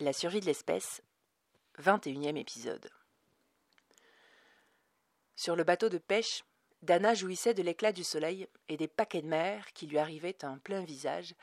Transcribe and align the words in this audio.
La 0.00 0.14
survie 0.14 0.40
de 0.40 0.46
l'espèce, 0.46 1.02
21e 1.78 2.38
épisode. 2.38 2.88
Sur 5.36 5.56
le 5.56 5.62
bateau 5.62 5.90
de 5.90 5.98
pêche, 5.98 6.42
Dana 6.80 7.12
jouissait 7.12 7.52
de 7.52 7.62
l'éclat 7.62 7.92
du 7.92 8.02
soleil 8.02 8.48
et 8.70 8.78
des 8.78 8.88
paquets 8.88 9.20
de 9.20 9.26
mer 9.26 9.74
qui 9.74 9.86
lui 9.86 9.98
arrivaient 9.98 10.42
en 10.42 10.58
plein 10.58 10.82
visage 10.82 11.34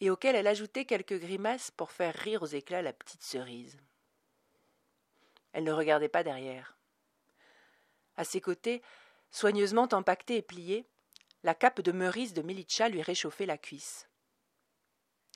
et 0.00 0.10
auxquels 0.10 0.36
elle 0.36 0.46
ajoutait 0.46 0.84
quelques 0.84 1.18
grimaces 1.18 1.70
pour 1.70 1.90
faire 1.90 2.14
rire 2.14 2.42
aux 2.42 2.46
éclats 2.46 2.82
la 2.82 2.92
petite 2.92 3.22
cerise. 3.22 3.78
Elle 5.54 5.64
ne 5.64 5.72
regardait 5.72 6.10
pas 6.10 6.22
derrière. 6.22 6.76
À 8.18 8.24
ses 8.24 8.42
côtés, 8.42 8.82
soigneusement 9.30 9.88
empaquetée 9.90 10.36
et 10.36 10.42
pliée, 10.42 10.84
la 11.44 11.54
cape 11.54 11.80
de 11.80 11.92
Meurice 11.92 12.34
de 12.34 12.42
Milicha 12.42 12.90
lui 12.90 13.00
réchauffait 13.00 13.46
la 13.46 13.56
cuisse. 13.56 14.06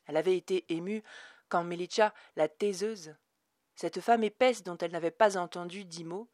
Elle 0.06 0.18
avait 0.18 0.36
été 0.36 0.66
émue 0.68 1.02
quand 1.50 1.64
Milicha, 1.64 2.14
la 2.36 2.48
taiseuse, 2.48 3.14
cette 3.74 4.00
femme 4.00 4.24
épaisse 4.24 4.62
dont 4.62 4.78
elle 4.78 4.92
n'avait 4.92 5.10
pas 5.10 5.36
entendu 5.36 5.84
dix 5.84 6.04
mots, 6.04 6.30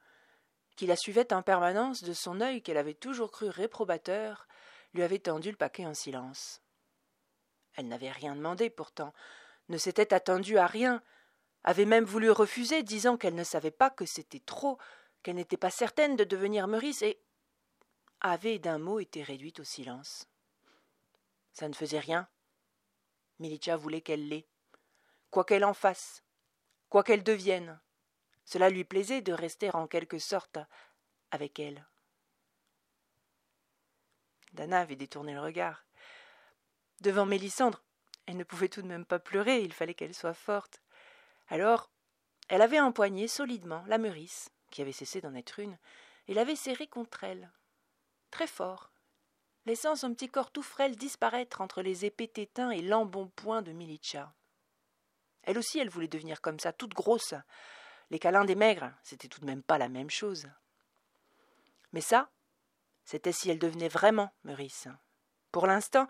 qui 0.76 0.86
la 0.86 0.94
suivait 0.94 1.32
en 1.32 1.42
permanence 1.42 2.04
de 2.04 2.12
son 2.12 2.40
œil 2.40 2.62
qu'elle 2.62 2.76
avait 2.76 2.94
toujours 2.94 3.32
cru 3.32 3.48
réprobateur, 3.48 4.46
lui 4.94 5.02
avait 5.02 5.18
tendu 5.18 5.50
le 5.50 5.56
paquet 5.56 5.86
en 5.86 5.94
silence. 5.94 6.60
Elle 7.74 7.88
n'avait 7.88 8.10
rien 8.10 8.36
demandé 8.36 8.70
pourtant, 8.70 9.12
ne 9.68 9.78
s'était 9.78 10.14
attendue 10.14 10.58
à 10.58 10.66
rien, 10.66 11.02
avait 11.64 11.84
même 11.86 12.04
voulu 12.04 12.30
refuser, 12.30 12.82
disant 12.82 13.16
qu'elle 13.16 13.34
ne 13.34 13.44
savait 13.44 13.70
pas 13.70 13.90
que 13.90 14.06
c'était 14.06 14.40
trop, 14.40 14.78
qu'elle 15.22 15.36
n'était 15.36 15.56
pas 15.56 15.70
certaine 15.70 16.14
de 16.14 16.24
devenir 16.24 16.68
Meurice, 16.68 17.02
et 17.02 17.20
avait 18.20 18.58
d'un 18.58 18.78
mot 18.78 19.00
été 19.00 19.22
réduite 19.22 19.60
au 19.60 19.64
silence. 19.64 20.28
Ça 21.52 21.68
ne 21.68 21.74
faisait 21.74 21.98
rien. 21.98 22.28
Milicha 23.38 23.76
voulait 23.76 24.00
qu'elle 24.00 24.28
l'ait 24.28 24.46
quoi 25.30 25.44
qu'elle 25.44 25.64
en 25.64 25.74
fasse, 25.74 26.22
quoi 26.88 27.02
qu'elle 27.02 27.22
devienne. 27.22 27.80
Cela 28.44 28.70
lui 28.70 28.84
plaisait 28.84 29.22
de 29.22 29.32
rester 29.32 29.74
en 29.74 29.86
quelque 29.86 30.18
sorte 30.18 30.58
avec 31.30 31.58
elle. 31.58 31.86
Dana 34.52 34.80
avait 34.80 34.96
détourné 34.96 35.34
le 35.34 35.40
regard. 35.40 35.84
Devant 37.00 37.26
Mélissandre, 37.26 37.82
elle 38.26 38.36
ne 38.36 38.44
pouvait 38.44 38.68
tout 38.68 38.82
de 38.82 38.86
même 38.86 39.04
pas 39.04 39.18
pleurer, 39.18 39.60
il 39.60 39.72
fallait 39.72 39.94
qu'elle 39.94 40.14
soit 40.14 40.34
forte. 40.34 40.80
Alors, 41.48 41.90
elle 42.48 42.62
avait 42.62 42.80
empoigné 42.80 43.28
solidement 43.28 43.84
la 43.86 43.98
Meurice, 43.98 44.50
qui 44.70 44.82
avait 44.82 44.92
cessé 44.92 45.20
d'en 45.20 45.34
être 45.34 45.58
une, 45.58 45.78
et 46.28 46.34
l'avait 46.34 46.56
serrée 46.56 46.86
contre 46.86 47.24
elle, 47.24 47.50
très 48.30 48.46
fort, 48.46 48.90
laissant 49.64 49.96
son 49.96 50.12
petit 50.14 50.28
corps 50.28 50.50
tout 50.50 50.62
frêle 50.62 50.96
disparaître 50.96 51.60
entre 51.60 51.82
les 51.82 52.04
épais 52.04 52.28
tétins 52.28 52.70
et 52.70 52.82
l'embonpoint 52.82 53.62
de 53.62 53.72
Milicha. 53.72 54.32
Elle 55.46 55.58
aussi, 55.58 55.78
elle 55.78 55.88
voulait 55.88 56.08
devenir 56.08 56.40
comme 56.40 56.60
ça, 56.60 56.72
toute 56.72 56.94
grosse. 56.94 57.34
Les 58.10 58.18
câlins 58.18 58.44
des 58.44 58.54
maigres, 58.54 58.92
c'était 59.02 59.28
tout 59.28 59.40
de 59.40 59.46
même 59.46 59.62
pas 59.62 59.78
la 59.78 59.88
même 59.88 60.10
chose. 60.10 60.48
Mais 61.92 62.00
ça, 62.00 62.28
c'était 63.04 63.32
si 63.32 63.48
elle 63.50 63.58
devenait 63.58 63.88
vraiment 63.88 64.32
Meurice. 64.44 64.88
Pour 65.52 65.66
l'instant, 65.66 66.06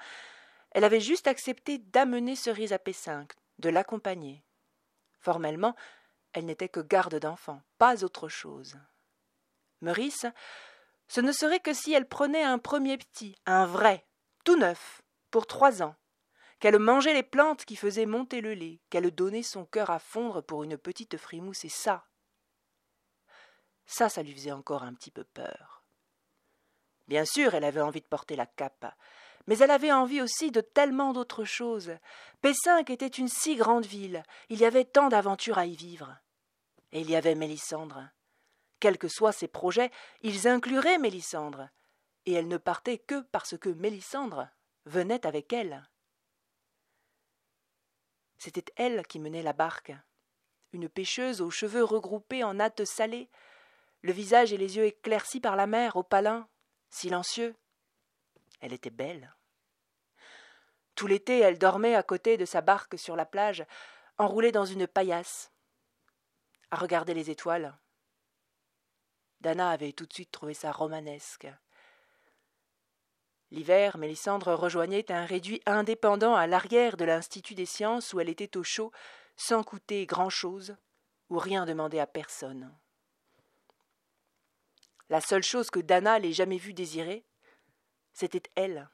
elle 0.72 0.84
avait 0.84 1.00
juste 1.00 1.26
accepté 1.26 1.78
d'amener 1.78 2.34
Cerise 2.34 2.72
à 2.72 2.78
P5, 2.78 3.30
de 3.58 3.68
l'accompagner. 3.68 4.42
Formellement, 5.20 5.76
elle 6.32 6.46
n'était 6.46 6.68
que 6.68 6.80
garde 6.80 7.18
d'enfant, 7.18 7.62
pas 7.78 8.04
autre 8.04 8.28
chose. 8.28 8.76
Meurice, 9.80 10.26
ce 11.08 11.20
ne 11.20 11.32
serait 11.32 11.60
que 11.60 11.72
si 11.72 11.92
elle 11.92 12.08
prenait 12.08 12.42
un 12.42 12.58
premier 12.58 12.98
petit, 12.98 13.36
un 13.46 13.66
vrai, 13.66 14.06
tout 14.44 14.56
neuf, 14.56 15.02
pour 15.30 15.46
trois 15.46 15.82
ans, 15.82 15.94
qu'elle 16.58 16.78
mangeait 16.78 17.14
les 17.14 17.22
plantes 17.22 17.64
qui 17.64 17.76
faisaient 17.76 18.06
monter 18.06 18.40
le 18.40 18.54
lait, 18.54 18.80
qu'elle 18.90 19.10
donnait 19.10 19.42
son 19.42 19.64
cœur 19.64 19.90
à 19.90 19.98
fondre 19.98 20.42
pour 20.42 20.64
une 20.64 20.78
petite 20.78 21.16
frimousse, 21.16 21.64
et 21.64 21.68
ça, 21.68 22.06
ça, 23.86 24.08
ça 24.08 24.22
lui 24.22 24.32
faisait 24.34 24.52
encore 24.52 24.82
un 24.82 24.94
petit 24.94 25.10
peu 25.10 25.24
peur. 25.24 25.84
Bien 27.08 27.24
sûr, 27.24 27.54
elle 27.54 27.64
avait 27.64 27.80
envie 27.80 28.00
de 28.00 28.06
porter 28.06 28.34
la 28.34 28.46
cape, 28.46 28.86
mais 29.46 29.58
elle 29.58 29.70
avait 29.70 29.92
envie 29.92 30.20
aussi 30.20 30.50
de 30.50 30.60
tellement 30.60 31.12
d'autres 31.12 31.44
choses. 31.44 31.92
P5 32.42 32.90
était 32.90 33.06
une 33.06 33.28
si 33.28 33.54
grande 33.54 33.86
ville, 33.86 34.24
il 34.48 34.58
y 34.58 34.64
avait 34.64 34.84
tant 34.84 35.08
d'aventures 35.08 35.58
à 35.58 35.66
y 35.66 35.76
vivre. 35.76 36.16
Et 36.92 37.00
il 37.00 37.10
y 37.10 37.16
avait 37.16 37.36
Mélissandre. 37.36 38.08
Quels 38.80 38.98
que 38.98 39.08
soient 39.08 39.32
ses 39.32 39.48
projets, 39.48 39.90
ils 40.22 40.48
incluraient 40.48 40.98
Mélissandre, 40.98 41.68
et 42.26 42.32
elle 42.32 42.48
ne 42.48 42.56
partait 42.56 42.98
que 42.98 43.20
parce 43.20 43.56
que 43.56 43.68
Mélissandre 43.68 44.48
venait 44.84 45.26
avec 45.26 45.52
elle. 45.52 45.88
C'était 48.38 48.72
elle 48.76 49.06
qui 49.06 49.18
menait 49.18 49.42
la 49.42 49.52
barque. 49.52 49.92
Une 50.72 50.88
pêcheuse 50.88 51.40
aux 51.40 51.50
cheveux 51.50 51.84
regroupés 51.84 52.44
en 52.44 52.54
nattes 52.54 52.84
salées, 52.84 53.30
le 54.02 54.12
visage 54.12 54.52
et 54.52 54.56
les 54.56 54.76
yeux 54.76 54.84
éclaircis 54.84 55.40
par 55.40 55.56
la 55.56 55.66
mer, 55.66 55.96
au 55.96 56.02
palin, 56.02 56.48
silencieux. 56.90 57.54
Elle 58.60 58.72
était 58.72 58.90
belle. 58.90 59.34
Tout 60.94 61.06
l'été, 61.06 61.40
elle 61.40 61.58
dormait 61.58 61.94
à 61.94 62.02
côté 62.02 62.36
de 62.36 62.44
sa 62.44 62.60
barque 62.60 62.98
sur 62.98 63.16
la 63.16 63.26
plage, 63.26 63.64
enroulée 64.18 64.52
dans 64.52 64.64
une 64.64 64.86
paillasse, 64.86 65.52
à 66.70 66.76
regarder 66.76 67.14
les 67.14 67.30
étoiles. 67.30 67.78
Dana 69.40 69.70
avait 69.70 69.92
tout 69.92 70.06
de 70.06 70.12
suite 70.12 70.30
trouvé 70.30 70.54
ça 70.54 70.72
romanesque. 70.72 71.46
L'hiver, 73.52 73.96
Mélissandre 73.96 74.54
rejoignait 74.54 75.10
un 75.12 75.24
réduit 75.24 75.62
indépendant 75.66 76.34
à 76.34 76.46
l'arrière 76.46 76.96
de 76.96 77.04
l'Institut 77.04 77.54
des 77.54 77.66
sciences 77.66 78.12
où 78.12 78.20
elle 78.20 78.28
était 78.28 78.56
au 78.56 78.64
chaud, 78.64 78.90
sans 79.36 79.62
coûter 79.62 80.04
grand-chose, 80.06 80.76
ou 81.30 81.38
rien 81.38 81.64
demander 81.64 81.98
à 81.98 82.06
personne. 82.06 82.74
La 85.08 85.20
seule 85.20 85.44
chose 85.44 85.70
que 85.70 85.78
Dana 85.78 86.18
l'ait 86.18 86.32
jamais 86.32 86.58
vue 86.58 86.74
désirer, 86.74 87.24
c'était 88.12 88.50
elle. 88.56 88.88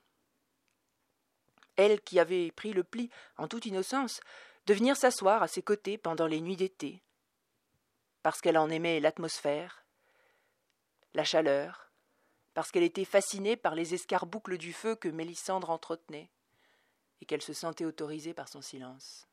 Elle 1.76 2.02
qui 2.02 2.20
avait 2.20 2.50
pris 2.50 2.74
le 2.74 2.84
pli, 2.84 3.08
en 3.38 3.48
toute 3.48 3.64
innocence, 3.64 4.20
de 4.66 4.74
venir 4.74 4.96
s'asseoir 4.96 5.42
à 5.42 5.48
ses 5.48 5.62
côtés 5.62 5.96
pendant 5.96 6.26
les 6.26 6.40
nuits 6.40 6.56
d'été, 6.56 7.02
parce 8.22 8.40
qu'elle 8.40 8.58
en 8.58 8.68
aimait 8.68 9.00
l'atmosphère, 9.00 9.86
la 11.14 11.24
chaleur, 11.24 11.91
parce 12.54 12.70
qu'elle 12.70 12.82
était 12.82 13.04
fascinée 13.04 13.56
par 13.56 13.74
les 13.74 13.94
escarboucles 13.94 14.58
du 14.58 14.72
feu 14.72 14.94
que 14.94 15.08
Mélissandre 15.08 15.70
entretenait, 15.70 16.30
et 17.20 17.24
qu'elle 17.24 17.42
se 17.42 17.52
sentait 17.52 17.84
autorisée 17.84 18.34
par 18.34 18.48
son 18.48 18.60
silence. 18.60 19.26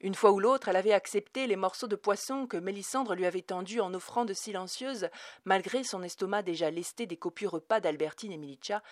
Une 0.00 0.14
fois 0.14 0.32
ou 0.32 0.40
l'autre, 0.40 0.68
elle 0.68 0.76
avait 0.76 0.94
accepté 0.94 1.46
les 1.46 1.56
morceaux 1.56 1.86
de 1.86 1.96
poisson 1.96 2.46
que 2.46 2.56
Mélissandre 2.56 3.14
lui 3.14 3.26
avait 3.26 3.42
tendus 3.42 3.80
en 3.80 3.92
offrant 3.92 4.24
de 4.24 4.32
silencieuses, 4.32 5.10
malgré 5.44 5.84
son 5.84 6.02
estomac 6.02 6.42
déjà 6.42 6.70
lesté 6.70 7.04
des 7.06 7.18
copieux 7.18 7.48
repas 7.48 7.80
d'Albertine 7.80 8.32
et 8.32 8.38
Milicha, 8.38 8.82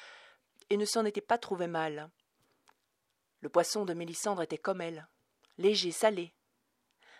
et 0.69 0.77
ne 0.77 0.85
s'en 0.85 1.07
était 1.07 1.23
pas 1.23 1.39
trouvé 1.39 1.67
mal. 1.67 2.11
Le 3.41 3.49
poisson 3.49 3.87
de 3.87 3.95
Mélissandre 3.95 4.43
était 4.43 4.59
comme 4.59 4.83
elle, 4.83 5.09
léger, 5.57 5.93
salé, 5.93 6.35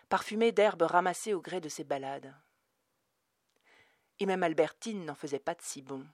parfumé 0.07 0.51
d'herbes 0.51 0.83
ramassées 0.83 1.33
au 1.33 1.41
gré 1.41 1.59
de 1.59 1.69
ses 1.69 1.83
balades 1.83 2.35
et 4.19 4.25
même 4.25 4.43
Albertine 4.43 5.05
n'en 5.05 5.15
faisait 5.15 5.39
pas 5.39 5.55
de 5.55 5.61
si 5.61 5.81
bon. 5.81 6.05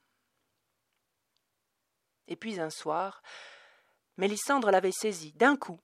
Et 2.27 2.35
puis 2.35 2.59
un 2.59 2.69
soir, 2.69 3.21
Mélissandre 4.17 4.71
l'avait 4.71 4.91
saisie 4.91 5.33
d'un 5.33 5.57
coup. 5.57 5.79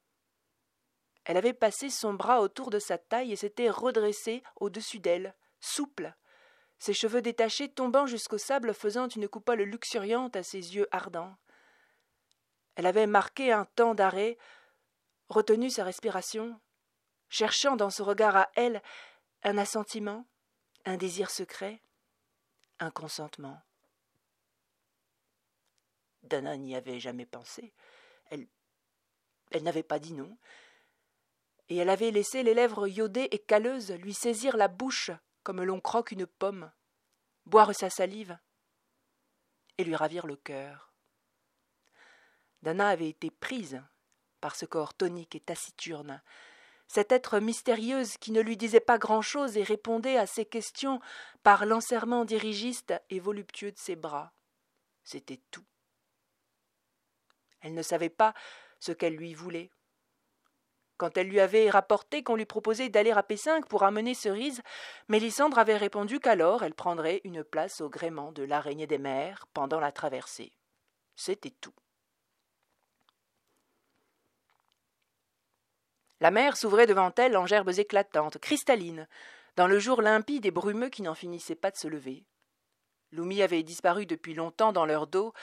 Elle 1.26 1.38
avait 1.38 1.54
passé 1.54 1.90
son 1.90 2.14
bras 2.14 2.42
autour 2.42 2.70
de 2.70 2.80
sa 2.80 2.98
taille 2.98 3.32
et 3.32 3.36
s'était 3.36 3.70
redressée 3.70 4.42
au-dessus 4.56 5.00
d'elle, 5.00 5.36
souple, 5.60 6.16
ses 6.80 6.94
cheveux 6.94 7.22
détachés 7.22 7.70
tombant 7.70 8.08
jusqu'au 8.08 8.40
sable 8.40 8.74
faisant 8.74 9.08
une 9.08 9.28
coupole 9.28 9.62
luxuriante 9.62 10.36
à 10.36 10.42
ses 10.42 10.76
yeux 10.76 10.88
ardents. 10.92 11.36
Elle 12.76 12.88
avait 12.88 13.06
marqué 13.06 13.52
un 13.52 13.66
temps 13.66 13.94
d'arrêt, 13.94 14.38
retenu 15.30 15.70
sa 15.70 15.84
respiration, 15.84 16.60
cherchant 17.30 17.76
dans 17.76 17.92
ce 17.92 18.02
regard 18.02 18.36
à 18.36 18.50
elle 18.56 18.82
un 19.44 19.60
assentiment, 19.60 20.26
un 20.86 20.98
désir 20.98 21.30
secret 21.30 21.84
consentement. 22.90 23.62
Dana 26.24 26.58
n'y 26.58 26.76
avait 26.76 27.00
jamais 27.00 27.26
pensé. 27.26 27.74
Elle, 28.30 28.48
elle 29.52 29.64
n'avait 29.64 29.84
pas 29.84 30.00
dit 30.00 30.14
non. 30.14 30.38
Et 31.70 31.78
elle 31.78 31.90
avait 31.90 32.12
laissé 32.12 32.44
les 32.44 32.54
lèvres 32.54 32.88
iodées 32.88 33.28
et 33.32 33.40
calleuses 33.40 33.92
lui 33.92 34.14
saisir 34.14 34.58
la 34.58 34.68
bouche 34.68 35.12
comme 35.44 35.64
l'on 35.64 35.80
croque 35.80 36.12
une 36.12 36.28
pomme, 36.28 36.72
boire 37.46 37.74
sa 37.74 37.90
salive 37.90 38.38
et 39.78 39.84
lui 39.84 39.96
ravir 39.96 40.28
le 40.28 40.36
cœur. 40.36 40.94
Dana 42.62 42.90
avait 42.90 43.10
été 43.10 43.32
prise 43.32 43.82
par 44.40 44.56
ce 44.56 44.66
corps 44.66 44.94
tonique 44.94 45.36
et 45.36 45.40
taciturne, 45.40 46.22
cette 46.92 47.14
être 47.14 47.40
mystérieuse 47.40 48.18
qui 48.18 48.34
ne 48.34 48.42
lui 48.42 48.58
disait 48.58 48.82
pas 48.82 48.98
grand-chose 48.98 49.56
et 49.56 49.64
répondait 49.64 50.18
à 50.18 50.26
ses 50.26 50.44
questions 50.44 51.00
par 51.42 51.66
l'enserrement 51.66 52.26
dirigiste 52.26 52.94
et 53.10 53.22
voluptueux 53.22 53.72
de 53.72 53.78
ses 53.78 53.96
bras. 53.96 54.34
C'était 55.06 55.40
tout. 55.52 55.64
Elle 57.62 57.76
ne 57.76 57.82
savait 57.82 58.10
pas 58.10 58.34
ce 58.82 58.92
qu'elle 58.92 59.16
lui 59.16 59.34
voulait. 59.34 59.72
Quand 60.98 61.16
elle 61.16 61.30
lui 61.30 61.40
avait 61.40 61.70
rapporté 61.70 62.24
qu'on 62.24 62.36
lui 62.36 62.46
proposait 62.46 62.90
d'aller 62.90 63.12
à 63.12 63.22
P5 63.22 63.68
pour 63.68 63.84
amener 63.84 64.14
Cerise, 64.14 64.62
Mélissandre 65.08 65.60
avait 65.60 65.78
répondu 65.78 66.20
qu'alors 66.20 66.62
elle 66.62 66.76
prendrait 66.76 67.22
une 67.24 67.46
place 67.46 67.80
au 67.80 67.88
gréement 67.88 68.34
de 68.34 68.44
l'araignée 68.44 68.86
des 68.86 68.98
mers 68.98 69.48
pendant 69.54 69.80
la 69.80 69.94
traversée. 69.94 70.52
C'était 71.16 71.52
tout. 71.52 71.74
La 76.22 76.30
mer 76.30 76.56
s'ouvrait 76.56 76.86
devant 76.86 77.12
elle 77.18 77.36
en 77.36 77.48
gerbes 77.48 77.78
éclatantes, 77.78 78.38
cristallines, 78.38 79.08
dans 79.56 79.68
le 79.68 79.80
jour 79.80 80.04
limpide 80.04 80.46
et 80.46 80.52
brumeux 80.52 80.90
qui 80.90 81.02
n'en 81.02 81.16
finissait 81.16 81.56
pas 81.56 81.72
de 81.72 81.78
se 81.78 81.88
lever. 81.88 82.24
Loumi 83.12 83.42
avait 83.42 83.64
disparu 83.64 84.06
depuis 84.06 84.36
longtemps 84.36 84.72
dans 84.72 84.86
leur 84.86 85.08
dos, 85.08 85.34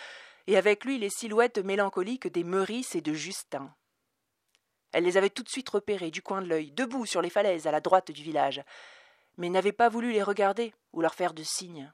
et 0.46 0.56
avec 0.56 0.84
lui 0.84 0.98
les 0.98 1.10
silhouettes 1.10 1.58
mélancoliques 1.58 2.28
des 2.28 2.44
Meurice 2.44 2.94
et 2.94 3.00
de 3.00 3.12
Justin. 3.12 3.74
Elle 4.92 5.04
les 5.04 5.16
avait 5.16 5.30
tout 5.30 5.42
de 5.42 5.48
suite 5.48 5.68
repérés 5.68 6.12
du 6.12 6.22
coin 6.22 6.40
de 6.40 6.48
l'œil, 6.48 6.70
debout 6.70 7.06
sur 7.06 7.22
les 7.22 7.28
falaises 7.28 7.66
à 7.66 7.72
la 7.72 7.80
droite 7.80 8.12
du 8.12 8.22
village, 8.22 8.62
mais 9.36 9.50
n'avait 9.50 9.72
pas 9.72 9.88
voulu 9.88 10.12
les 10.12 10.22
regarder 10.22 10.72
ou 10.92 11.02
leur 11.02 11.16
faire 11.16 11.34
de 11.34 11.42
signes. 11.42 11.92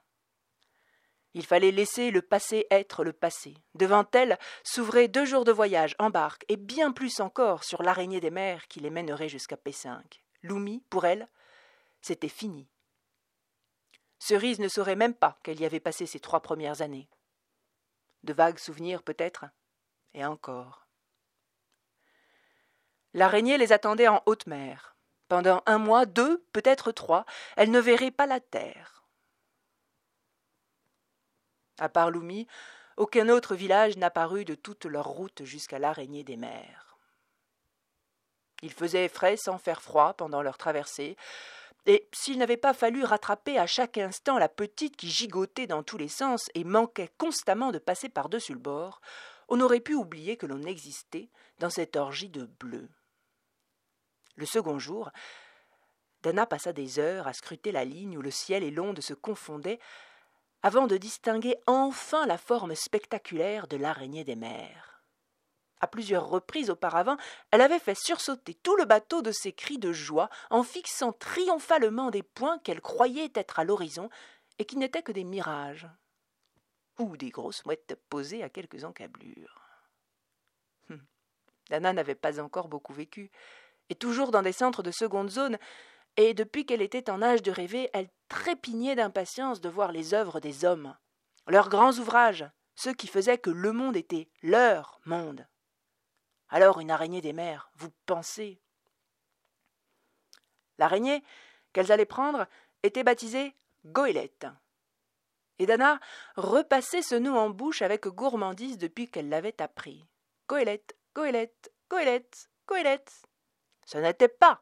Il 1.35 1.45
fallait 1.45 1.71
laisser 1.71 2.11
le 2.11 2.21
passé 2.21 2.65
être 2.71 3.03
le 3.03 3.11
passé. 3.11 3.55
Devant 3.73 4.05
elle 4.13 4.39
s'ouvraient 4.63 5.09
deux 5.09 5.25
jours 5.25 5.43
de 5.43 5.51
voyage 5.51 5.93
en 5.99 6.09
barque, 6.09 6.45
et 6.47 6.55
bien 6.55 6.93
plus 6.93 7.19
encore 7.19 7.65
sur 7.65 7.83
l'araignée 7.83 8.21
des 8.21 8.31
mers 8.31 8.69
qui 8.69 8.79
les 8.79 8.89
mènerait 8.89 9.27
jusqu'à 9.27 9.57
P5. 9.57 9.99
Loumi, 10.43 10.81
pour 10.89 11.03
elle, 11.05 11.27
c'était 12.01 12.29
fini. 12.29 12.69
Cerise 14.17 14.59
ne 14.59 14.69
saurait 14.69 14.95
même 14.95 15.13
pas 15.13 15.37
qu'elle 15.43 15.59
y 15.59 15.65
avait 15.65 15.81
passé 15.81 16.05
ses 16.05 16.21
trois 16.21 16.39
premières 16.39 16.81
années. 16.81 17.09
De 18.23 18.31
vagues 18.31 18.57
souvenirs 18.57 19.03
peut-être, 19.03 19.43
et 20.13 20.23
encore. 20.23 20.87
L'araignée 23.13 23.57
les 23.57 23.73
attendait 23.73 24.07
en 24.07 24.23
haute 24.25 24.47
mer. 24.47 24.95
Pendant 25.27 25.63
un 25.65 25.79
mois, 25.79 26.05
deux, 26.05 26.45
peut-être 26.53 26.93
trois, 26.93 27.25
elle 27.57 27.71
ne 27.71 27.79
verrait 27.79 28.11
pas 28.11 28.25
la 28.25 28.39
terre. 28.39 28.94
À 31.79 31.89
part 31.89 32.11
Loumi, 32.11 32.47
aucun 32.97 33.27
autre 33.29 33.55
village 33.55 33.97
n'apparut 33.97 34.45
de 34.45 34.55
toute 34.55 34.85
leur 34.85 35.07
route 35.07 35.43
jusqu'à 35.43 35.79
l'araignée 35.79 36.23
des 36.23 36.37
mers. 36.37 36.97
Il 38.61 38.71
faisait 38.71 39.09
frais 39.09 39.37
sans 39.37 39.57
faire 39.57 39.81
froid 39.81 40.13
pendant 40.13 40.41
leur 40.41 40.57
traversée, 40.57 41.17
et 41.85 42.07
s'il 42.13 42.39
n'avait 42.39 42.57
pas 42.57 42.73
fallu 42.73 43.03
rattraper 43.03 43.59
à 43.59 43.67
chaque 43.67 43.97
instant 43.97 44.39
la 44.39 44.49
petite 44.49 44.95
qui 44.95 45.09
gigotait 45.09 45.67
dans 45.67 45.83
tous 45.83 45.97
les 45.97 46.07
sens 46.07 46.49
et 46.55 46.63
manquait 46.63 47.11
constamment 47.17 47.71
de 47.71 47.77
passer 47.77 48.09
par-dessus 48.09 48.53
le 48.53 48.59
bord, 48.59 49.01
on 49.49 49.61
aurait 49.61 49.81
pu 49.81 49.93
oublier 49.93 50.37
que 50.37 50.47
l'on 50.47 50.63
existait 50.63 51.29
dans 51.59 51.69
cette 51.69 51.95
orgie 51.95 52.29
de 52.29 52.45
bleu. 52.45 52.89
Le 54.35 54.45
second 54.45 54.79
jour, 54.79 55.11
Dana 56.23 56.47
passa 56.47 56.73
des 56.73 56.97
heures 56.97 57.27
à 57.27 57.33
scruter 57.33 57.71
la 57.71 57.85
ligne 57.85 58.17
où 58.17 58.21
le 58.21 58.31
ciel 58.31 58.63
et 58.63 58.71
l'onde 58.71 59.01
se 59.01 59.13
confondaient 59.13 59.79
avant 60.65 60.87
de 60.87 60.97
distinguer 60.97 61.57
enfin 61.67 62.25
la 62.25 62.39
forme 62.39 62.73
spectaculaire 62.73 63.67
de 63.67 63.77
l'araignée 63.77 64.23
des 64.23 64.35
mers. 64.35 65.03
À 65.79 65.85
plusieurs 65.85 66.27
reprises 66.27 66.71
auparavant, 66.71 67.17
elle 67.51 67.61
avait 67.61 67.77
fait 67.77 67.93
sursauter 67.93 68.55
tout 68.55 68.75
le 68.75 68.85
bateau 68.85 69.21
de 69.21 69.31
ses 69.31 69.53
cris 69.53 69.77
de 69.77 69.93
joie 69.93 70.27
en 70.49 70.63
fixant 70.63 71.13
triomphalement 71.13 72.09
des 72.09 72.23
points 72.23 72.57
qu'elle 72.57 72.81
croyait 72.81 73.31
être 73.35 73.59
à 73.59 73.63
l'horizon 73.63 74.09
et 74.57 74.65
qui 74.65 74.77
n'étaient 74.77 75.03
que 75.03 75.11
des 75.11 75.23
mirages 75.23 75.87
ou 76.97 77.15
des 77.15 77.29
grosses 77.29 77.63
mouettes 77.65 77.95
posées 78.09 78.41
à 78.41 78.49
quelques 78.49 78.85
encablures. 78.85 79.61
Hum. 80.89 81.05
Dana 81.69 81.93
n'avait 81.93 82.15
pas 82.15 82.39
encore 82.39 82.69
beaucoup 82.69 82.93
vécu, 82.93 83.29
et 83.89 83.95
toujours 83.95 84.31
dans 84.31 84.41
des 84.41 84.51
centres 84.51 84.81
de 84.81 84.89
seconde 84.89 85.29
zone, 85.29 85.59
et 86.17 86.33
depuis 86.33 86.65
qu'elle 86.65 86.81
était 86.81 87.09
en 87.09 87.21
âge 87.21 87.41
de 87.41 87.51
rêver, 87.51 87.89
elle 87.93 88.09
trépignait 88.29 88.95
d'impatience 88.95 89.61
de 89.61 89.69
voir 89.69 89.91
les 89.91 90.13
œuvres 90.13 90.39
des 90.39 90.65
hommes, 90.65 90.95
leurs 91.47 91.69
grands 91.69 91.93
ouvrages, 91.93 92.45
ceux 92.75 92.93
qui 92.93 93.07
faisaient 93.07 93.37
que 93.37 93.49
le 93.49 93.71
monde 93.71 93.95
était 93.95 94.29
leur 94.41 94.99
monde. 95.05 95.47
Alors 96.49 96.79
une 96.79 96.91
araignée 96.91 97.21
des 97.21 97.33
mers, 97.33 97.69
vous 97.75 97.89
pensez? 98.05 98.61
L'araignée 100.77 101.23
qu'elles 101.73 101.91
allaient 101.91 102.05
prendre 102.05 102.47
était 102.83 103.03
baptisée 103.03 103.55
Goélette. 103.85 104.47
Et 105.59 105.65
Dana 105.65 105.99
repassait 106.35 107.01
ce 107.01 107.15
nom 107.15 107.37
en 107.37 107.49
bouche 107.49 107.81
avec 107.81 108.07
gourmandise 108.07 108.77
depuis 108.77 109.09
qu'elle 109.09 109.29
l'avait 109.29 109.61
appris. 109.61 110.05
Goélette, 110.49 110.97
Goélette, 111.15 111.71
Goélette, 111.89 112.49
Goélette. 112.67 113.23
Ce 113.85 113.97
n'était 113.97 114.27
pas 114.27 114.61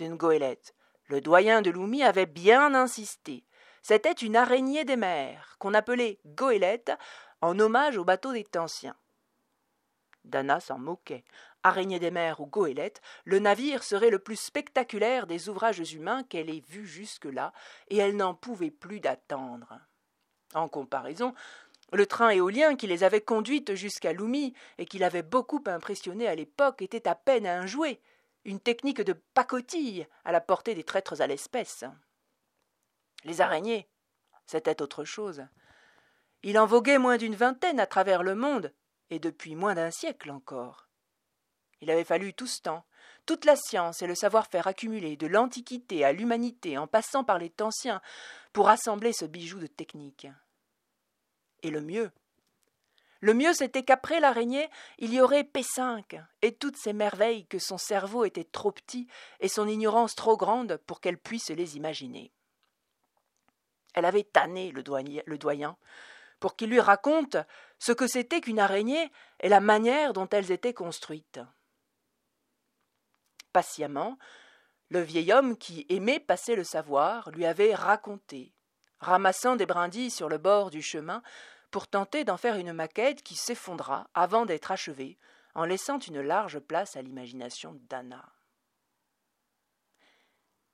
une 0.00 0.16
goélette, 0.16 0.74
le 1.08 1.20
doyen 1.20 1.62
de 1.62 1.70
Loumi 1.70 2.04
avait 2.04 2.26
bien 2.26 2.74
insisté. 2.74 3.44
C'était 3.82 4.12
une 4.12 4.36
araignée 4.36 4.84
des 4.84 4.96
mers, 4.96 5.56
qu'on 5.58 5.74
appelait 5.74 6.20
goélette, 6.26 6.92
en 7.40 7.58
hommage 7.58 7.96
au 7.96 8.04
bateau 8.04 8.32
des 8.32 8.44
Tansiens. 8.44 8.96
Dana 10.24 10.60
s'en 10.60 10.78
moquait. 10.78 11.24
Araignée 11.62 11.98
des 11.98 12.10
mers 12.10 12.40
ou 12.40 12.46
goélette, 12.46 13.00
le 13.24 13.38
navire 13.38 13.82
serait 13.82 14.10
le 14.10 14.18
plus 14.18 14.36
spectaculaire 14.36 15.26
des 15.26 15.48
ouvrages 15.48 15.92
humains 15.92 16.22
qu'elle 16.22 16.50
ait 16.50 16.62
vus 16.68 16.86
jusque-là, 16.86 17.52
et 17.88 17.96
elle 17.96 18.16
n'en 18.16 18.34
pouvait 18.34 18.70
plus 18.70 19.00
d'attendre. 19.00 19.80
En 20.54 20.68
comparaison, 20.68 21.34
le 21.92 22.06
train 22.06 22.30
éolien 22.30 22.76
qui 22.76 22.86
les 22.86 23.02
avait 23.02 23.22
conduites 23.22 23.74
jusqu'à 23.74 24.12
Loumi 24.12 24.54
et 24.76 24.84
qui 24.84 24.98
l'avait 24.98 25.22
beaucoup 25.22 25.62
impressionné 25.66 26.28
à 26.28 26.34
l'époque 26.34 26.82
était 26.82 27.08
à 27.08 27.14
peine 27.14 27.46
un 27.46 27.66
jouet, 27.66 28.00
une 28.48 28.60
technique 28.60 29.02
de 29.02 29.12
pacotille 29.12 30.06
à 30.24 30.32
la 30.32 30.40
portée 30.40 30.74
des 30.74 30.82
traîtres 30.82 31.20
à 31.20 31.26
l'espèce. 31.26 31.84
Les 33.24 33.42
araignées, 33.42 33.90
c'était 34.46 34.80
autre 34.80 35.04
chose. 35.04 35.46
Il 36.42 36.58
en 36.58 36.64
voguait 36.64 36.96
moins 36.96 37.18
d'une 37.18 37.34
vingtaine 37.34 37.78
à 37.78 37.86
travers 37.86 38.22
le 38.22 38.34
monde, 38.34 38.72
et 39.10 39.18
depuis 39.18 39.54
moins 39.54 39.74
d'un 39.74 39.90
siècle 39.90 40.30
encore. 40.30 40.88
Il 41.82 41.90
avait 41.90 42.04
fallu 42.04 42.32
tout 42.32 42.46
ce 42.46 42.62
temps, 42.62 42.86
toute 43.26 43.44
la 43.44 43.54
science 43.54 44.00
et 44.00 44.06
le 44.06 44.14
savoir-faire 44.14 44.66
accumulé 44.66 45.18
de 45.18 45.26
l'Antiquité 45.26 46.02
à 46.02 46.12
l'humanité 46.12 46.78
en 46.78 46.86
passant 46.86 47.24
par 47.24 47.36
les 47.36 47.52
Anciens 47.60 48.00
pour 48.54 48.70
assembler 48.70 49.12
ce 49.12 49.26
bijou 49.26 49.58
de 49.58 49.66
technique. 49.66 50.26
Et 51.62 51.68
le 51.70 51.82
mieux, 51.82 52.10
le 53.20 53.34
mieux, 53.34 53.52
c'était 53.52 53.82
qu'après 53.82 54.20
l'araignée, 54.20 54.68
il 54.98 55.12
y 55.12 55.20
aurait 55.20 55.42
P5, 55.42 56.22
et 56.42 56.54
toutes 56.54 56.76
ces 56.76 56.92
merveilles 56.92 57.46
que 57.46 57.58
son 57.58 57.76
cerveau 57.76 58.24
était 58.24 58.44
trop 58.44 58.70
petit 58.70 59.08
et 59.40 59.48
son 59.48 59.66
ignorance 59.66 60.14
trop 60.14 60.36
grande 60.36 60.76
pour 60.86 61.00
qu'elle 61.00 61.18
puisse 61.18 61.50
les 61.50 61.76
imaginer. 61.76 62.32
Elle 63.94 64.04
avait 64.04 64.24
tanné 64.24 64.70
le, 64.70 64.84
le 65.26 65.38
doyen 65.38 65.76
pour 66.38 66.54
qu'il 66.54 66.70
lui 66.70 66.78
raconte 66.78 67.36
ce 67.80 67.90
que 67.90 68.06
c'était 68.06 68.40
qu'une 68.40 68.60
araignée 68.60 69.10
et 69.40 69.48
la 69.48 69.60
manière 69.60 70.12
dont 70.12 70.28
elles 70.28 70.52
étaient 70.52 70.74
construites. 70.74 71.40
Patiemment, 73.52 74.18
le 74.88 75.00
vieil 75.00 75.32
homme 75.32 75.56
qui 75.56 75.84
aimait 75.88 76.20
passer 76.20 76.54
le 76.54 76.62
savoir 76.62 77.30
lui 77.30 77.44
avait 77.44 77.74
raconté, 77.74 78.52
ramassant 79.00 79.56
des 79.56 79.66
brindilles 79.66 80.10
sur 80.10 80.28
le 80.28 80.38
bord 80.38 80.70
du 80.70 80.82
chemin, 80.82 81.22
pour 81.70 81.86
tenter 81.86 82.24
d'en 82.24 82.36
faire 82.36 82.56
une 82.56 82.72
maquette 82.72 83.22
qui 83.22 83.34
s'effondra 83.34 84.08
avant 84.14 84.46
d'être 84.46 84.70
achevée, 84.70 85.18
en 85.54 85.64
laissant 85.64 85.98
une 85.98 86.20
large 86.20 86.60
place 86.60 86.96
à 86.96 87.02
l'imagination 87.02 87.78
d'Anna. 87.88 88.24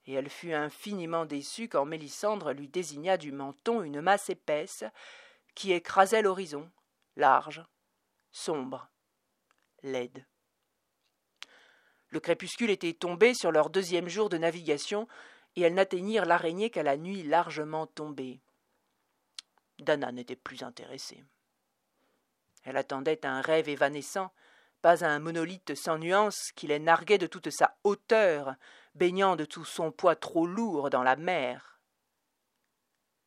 Et 0.07 0.13
elle 0.13 0.29
fut 0.29 0.53
infiniment 0.53 1.25
déçue 1.25 1.69
quand 1.69 1.87
Mélissandre 1.87 2.53
lui 2.53 2.69
désigna 2.69 3.17
du 3.17 3.33
menton 3.33 3.83
une 3.83 4.03
masse 4.03 4.29
épaisse 4.29 4.85
qui 5.55 5.73
écrasait 5.73 6.23
l'horizon, 6.23 6.71
large, 7.17 7.65
sombre, 8.31 8.89
laide. 9.83 10.27
Le 12.11 12.21
crépuscule 12.21 12.71
était 12.71 12.93
tombé 12.93 13.35
sur 13.35 13.51
leur 13.51 13.71
deuxième 13.71 14.09
jour 14.09 14.29
de 14.29 14.37
navigation, 14.37 15.09
et 15.57 15.63
elles 15.63 15.75
n'atteignirent 15.75 16.27
l'araignée 16.27 16.71
qu'à 16.71 16.83
la 16.83 16.97
nuit 16.97 17.23
largement 17.23 17.87
tombée. 17.87 18.41
Dana 19.79 20.13
n'était 20.13 20.37
plus 20.37 20.63
intéressée. 20.63 21.25
Elle 22.65 22.77
attendait 22.77 23.27
un 23.27 23.41
rêve 23.41 23.69
évanescent, 23.69 24.33
pas 24.81 25.05
un 25.05 25.19
monolithe 25.19 25.75
sans 25.75 25.99
nuance 25.99 26.53
qui 26.55 26.67
les 26.67 26.79
narguait 26.79 27.19
de 27.19 27.27
toute 27.27 27.51
sa 27.51 27.77
hauteur, 27.85 28.55
baignant 28.95 29.37
de 29.37 29.45
tout 29.45 29.65
son 29.65 29.91
poids 29.91 30.17
trop 30.17 30.47
lourd 30.47 30.91
dans 30.91 31.03
la 31.03 31.17
mer. 31.17 31.75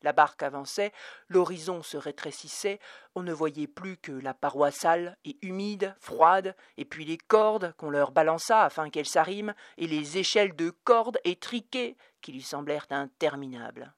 La 0.03 0.13
barque 0.13 0.43
avançait, 0.43 0.93
l'horizon 1.27 1.81
se 1.81 1.97
rétrécissait, 1.97 2.79
on 3.15 3.23
ne 3.23 3.33
voyait 3.33 3.67
plus 3.67 3.97
que 3.97 4.11
la 4.11 4.35
paroi 4.35 4.69
sale 4.69 5.17
et 5.25 5.37
humide, 5.41 5.95
froide, 5.99 6.55
et 6.77 6.85
puis 6.85 7.03
les 7.03 7.17
cordes 7.17 7.73
qu'on 7.77 7.89
leur 7.89 8.11
balança 8.11 8.63
afin 8.63 8.91
qu'elles 8.91 9.07
s'arriment, 9.07 9.55
et 9.77 9.87
les 9.87 10.19
échelles 10.19 10.55
de 10.55 10.69
cordes 10.69 11.19
étriquées 11.23 11.97
qui 12.21 12.31
lui 12.31 12.43
semblèrent 12.43 12.85
interminables. 12.91 13.93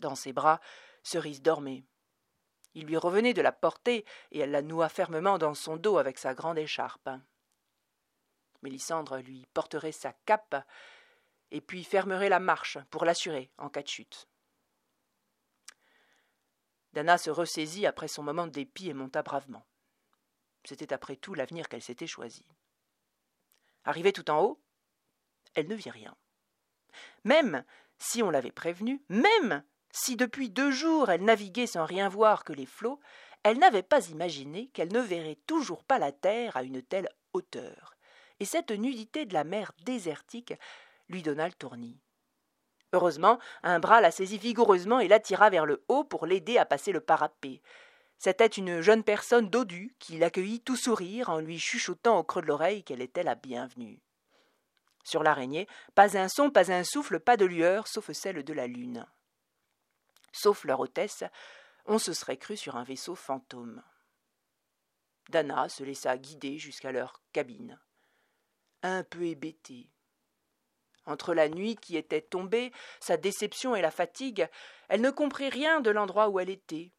Dans 0.00 0.14
ses 0.14 0.34
bras, 0.34 0.60
Cerise 1.04 1.42
dormait. 1.42 1.84
Il 2.74 2.86
lui 2.86 2.96
revenait 2.96 3.34
de 3.34 3.42
la 3.42 3.52
porter, 3.52 4.04
et 4.32 4.40
elle 4.40 4.50
la 4.50 4.62
noua 4.62 4.88
fermement 4.88 5.38
dans 5.38 5.54
son 5.54 5.76
dos 5.76 5.98
avec 5.98 6.18
sa 6.18 6.34
grande 6.34 6.58
écharpe. 6.58 7.08
Mélissandre 8.62 9.18
lui 9.18 9.46
porterait 9.54 9.92
sa 9.92 10.12
cape 10.24 10.56
et 11.50 11.60
puis 11.60 11.84
fermerait 11.84 12.30
la 12.30 12.40
marche 12.40 12.78
pour 12.90 13.04
l'assurer 13.04 13.52
en 13.58 13.68
cas 13.68 13.82
de 13.82 13.88
chute. 13.88 14.26
Dana 16.94 17.18
se 17.18 17.30
ressaisit 17.30 17.86
après 17.86 18.08
son 18.08 18.22
moment 18.22 18.46
de 18.46 18.52
dépit 18.52 18.88
et 18.88 18.94
monta 18.94 19.22
bravement. 19.22 19.66
C'était 20.64 20.92
après 20.92 21.16
tout 21.16 21.34
l'avenir 21.34 21.68
qu'elle 21.68 21.82
s'était 21.82 22.06
choisi. 22.06 22.46
Arrivée 23.84 24.12
tout 24.12 24.30
en 24.30 24.42
haut, 24.42 24.62
elle 25.54 25.68
ne 25.68 25.74
vit 25.74 25.90
rien. 25.90 26.16
Même 27.24 27.64
si 27.98 28.22
on 28.22 28.30
l'avait 28.30 28.50
prévenue, 28.50 29.04
même 29.08 29.62
si 29.96 30.16
depuis 30.16 30.50
deux 30.50 30.72
jours 30.72 31.08
elle 31.08 31.22
naviguait 31.22 31.68
sans 31.68 31.86
rien 31.86 32.08
voir 32.08 32.42
que 32.42 32.52
les 32.52 32.66
flots, 32.66 32.98
elle 33.44 33.58
n'avait 33.58 33.84
pas 33.84 34.08
imaginé 34.08 34.66
qu'elle 34.74 34.92
ne 34.92 35.00
verrait 35.00 35.38
toujours 35.46 35.84
pas 35.84 36.00
la 36.00 36.10
terre 36.10 36.56
à 36.56 36.64
une 36.64 36.82
telle 36.82 37.08
hauteur, 37.32 37.94
et 38.40 38.44
cette 38.44 38.72
nudité 38.72 39.24
de 39.24 39.34
la 39.34 39.44
mer 39.44 39.70
désertique 39.84 40.54
lui 41.08 41.22
donna 41.22 41.46
le 41.46 41.54
tournis. 41.54 42.00
Heureusement, 42.92 43.38
un 43.62 43.78
bras 43.78 44.00
la 44.00 44.10
saisit 44.10 44.38
vigoureusement 44.38 44.98
et 44.98 45.06
l'attira 45.06 45.48
vers 45.48 45.64
le 45.64 45.84
haut 45.86 46.02
pour 46.02 46.26
l'aider 46.26 46.58
à 46.58 46.64
passer 46.64 46.90
le 46.90 47.00
parapet. 47.00 47.62
C'était 48.18 48.46
une 48.46 48.80
jeune 48.80 49.04
personne 49.04 49.48
dodue 49.48 49.94
qui 50.00 50.18
l'accueillit 50.18 50.60
tout 50.60 50.76
sourire 50.76 51.28
en 51.28 51.38
lui 51.38 51.58
chuchotant 51.58 52.18
au 52.18 52.24
creux 52.24 52.42
de 52.42 52.46
l'oreille 52.48 52.82
qu'elle 52.82 53.02
était 53.02 53.22
la 53.22 53.36
bienvenue. 53.36 54.00
Sur 55.04 55.22
l'araignée, 55.22 55.68
pas 55.94 56.16
un 56.16 56.28
son, 56.28 56.50
pas 56.50 56.72
un 56.72 56.82
souffle, 56.82 57.20
pas 57.20 57.36
de 57.36 57.44
lueur, 57.44 57.86
sauf 57.86 58.10
celle 58.12 58.42
de 58.42 58.52
la 58.52 58.66
lune. 58.66 59.06
Sauf 60.34 60.64
leur 60.64 60.80
hôtesse, 60.80 61.22
on 61.86 61.98
se 61.98 62.12
serait 62.12 62.38
cru 62.38 62.56
sur 62.56 62.74
un 62.74 62.82
vaisseau 62.82 63.14
fantôme. 63.14 63.84
Dana 65.28 65.68
se 65.68 65.84
laissa 65.84 66.18
guider 66.18 66.58
jusqu'à 66.58 66.90
leur 66.90 67.22
cabine. 67.32 67.80
Un 68.82 69.04
peu 69.04 69.22
hébétée, 69.26 69.88
entre 71.06 71.34
la 71.34 71.48
nuit 71.48 71.76
qui 71.76 71.96
était 71.96 72.20
tombée, 72.20 72.72
sa 72.98 73.16
déception 73.16 73.76
et 73.76 73.80
la 73.80 73.92
fatigue, 73.92 74.48
elle 74.88 75.02
ne 75.02 75.10
comprit 75.10 75.50
rien 75.50 75.80
de 75.80 75.90
l'endroit 75.90 76.28
où 76.28 76.40
elle 76.40 76.50
était. 76.50 76.90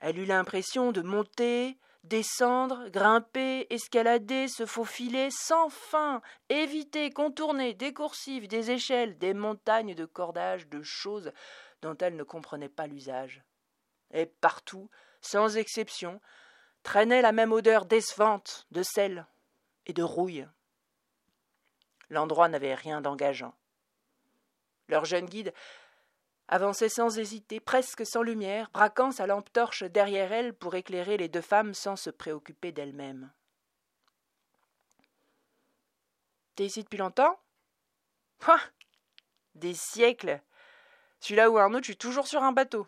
Elle 0.00 0.18
eut 0.18 0.26
l'impression 0.26 0.90
de 0.90 1.02
monter, 1.02 1.78
descendre, 2.02 2.88
grimper, 2.88 3.66
escalader, 3.70 4.48
se 4.48 4.66
faufiler 4.66 5.28
sans 5.30 5.68
fin, 5.68 6.22
éviter, 6.48 7.10
contourner 7.10 7.72
des 7.72 7.92
coursives, 7.92 8.48
des 8.48 8.72
échelles, 8.72 9.16
des 9.16 9.34
montagnes 9.34 9.94
de 9.94 10.06
cordages, 10.06 10.66
de 10.66 10.82
choses 10.82 11.30
dont 11.82 11.96
elle 11.98 12.16
ne 12.16 12.22
comprenait 12.22 12.68
pas 12.68 12.86
l'usage. 12.86 13.42
Et 14.12 14.26
partout, 14.26 14.90
sans 15.20 15.56
exception, 15.56 16.20
traînait 16.82 17.22
la 17.22 17.32
même 17.32 17.52
odeur 17.52 17.86
décevante 17.86 18.66
de 18.70 18.82
sel 18.82 19.26
et 19.86 19.92
de 19.92 20.02
rouille. 20.02 20.46
L'endroit 22.08 22.48
n'avait 22.48 22.74
rien 22.74 23.00
d'engageant. 23.00 23.54
Leur 24.88 25.04
jeune 25.04 25.26
guide 25.26 25.54
avançait 26.48 26.88
sans 26.88 27.16
hésiter, 27.18 27.60
presque 27.60 28.04
sans 28.04 28.22
lumière, 28.22 28.70
braquant 28.72 29.12
sa 29.12 29.26
lampe 29.26 29.52
torche 29.52 29.84
derrière 29.84 30.32
elle 30.32 30.52
pour 30.52 30.74
éclairer 30.74 31.16
les 31.16 31.28
deux 31.28 31.40
femmes 31.40 31.74
sans 31.74 31.94
se 31.94 32.10
préoccuper 32.10 32.72
d'elles-mêmes. 32.72 33.30
T'es 36.56 36.66
ici 36.66 36.82
depuis 36.82 36.98
longtemps? 36.98 37.38
Ah 38.46 38.60
Des 39.54 39.74
siècles 39.74 40.42
Celui-là 41.20 41.50
ou 41.50 41.58
un 41.58 41.72
autre, 41.72 41.84
je 41.84 41.92
suis 41.92 41.96
toujours 41.96 42.26
sur 42.26 42.42
un 42.42 42.52
bateau. 42.52 42.86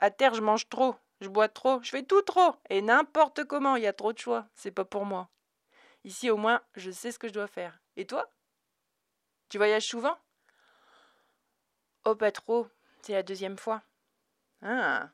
À 0.00 0.10
terre, 0.10 0.34
je 0.34 0.40
mange 0.40 0.68
trop, 0.68 0.96
je 1.20 1.28
bois 1.28 1.48
trop, 1.48 1.82
je 1.82 1.90
fais 1.90 2.02
tout 2.02 2.22
trop, 2.22 2.54
et 2.70 2.82
n'importe 2.82 3.44
comment, 3.44 3.76
il 3.76 3.82
y 3.82 3.86
a 3.86 3.92
trop 3.92 4.12
de 4.12 4.18
choix, 4.18 4.46
c'est 4.54 4.70
pas 4.70 4.84
pour 4.84 5.04
moi. 5.04 5.28
Ici, 6.04 6.30
au 6.30 6.36
moins, 6.36 6.60
je 6.74 6.90
sais 6.90 7.12
ce 7.12 7.18
que 7.18 7.28
je 7.28 7.32
dois 7.32 7.46
faire. 7.46 7.78
Et 7.96 8.06
toi? 8.06 8.30
Tu 9.48 9.58
voyages 9.58 9.86
souvent? 9.86 10.16
Oh, 12.04 12.16
pas 12.16 12.32
trop. 12.32 12.68
C'est 13.02 13.12
la 13.12 13.22
deuxième 13.22 13.58
fois. 13.58 13.82
Ah. 14.62 15.10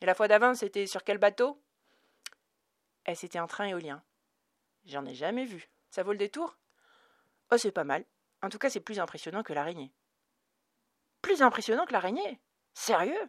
Et 0.00 0.06
la 0.06 0.14
fois 0.14 0.28
d'avant, 0.28 0.54
c'était 0.54 0.86
sur 0.86 1.04
quel 1.04 1.18
bateau? 1.18 1.60
Eh, 3.06 3.14
c'était 3.14 3.38
un 3.38 3.46
train 3.46 3.66
éolien. 3.66 4.02
J'en 4.84 5.04
ai 5.06 5.14
jamais 5.14 5.44
vu. 5.44 5.68
Ça 5.90 6.02
vaut 6.02 6.12
le 6.12 6.18
détour? 6.18 6.56
Oh, 7.52 7.56
c'est 7.56 7.70
pas 7.70 7.84
mal. 7.84 8.04
En 8.42 8.48
tout 8.48 8.58
cas, 8.58 8.70
c'est 8.70 8.80
plus 8.80 8.98
impressionnant 8.98 9.42
que 9.42 9.52
l'araignée. 9.52 9.92
Plus 11.26 11.42
impressionnant 11.42 11.86
que 11.86 11.92
l'araignée 11.92 12.40
Sérieux? 12.72 13.28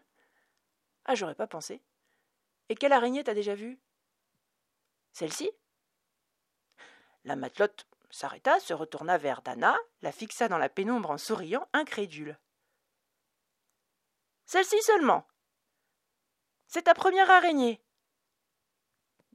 Ah, 1.05 1.15
j'aurais 1.15 1.33
pas 1.33 1.47
pensé. 1.47 1.81
Et 2.69 2.75
quelle 2.75 2.93
araignée 2.93 3.23
t'as 3.23 3.33
déjà 3.33 3.55
vue? 3.55 3.81
Celle-ci? 5.13 5.49
La 7.23 7.35
matelote 7.35 7.87
s'arrêta, 8.11 8.59
se 8.59 8.75
retourna 8.75 9.17
vers 9.17 9.41
Dana, 9.41 9.75
la 10.03 10.11
fixa 10.11 10.47
dans 10.47 10.59
la 10.59 10.69
pénombre 10.69 11.09
en 11.09 11.17
souriant, 11.17 11.67
incrédule. 11.73 12.37
Celle-ci 14.45 14.79
seulement. 14.83 15.27
C'est 16.67 16.83
ta 16.83 16.93
première 16.93 17.31
araignée. 17.31 17.83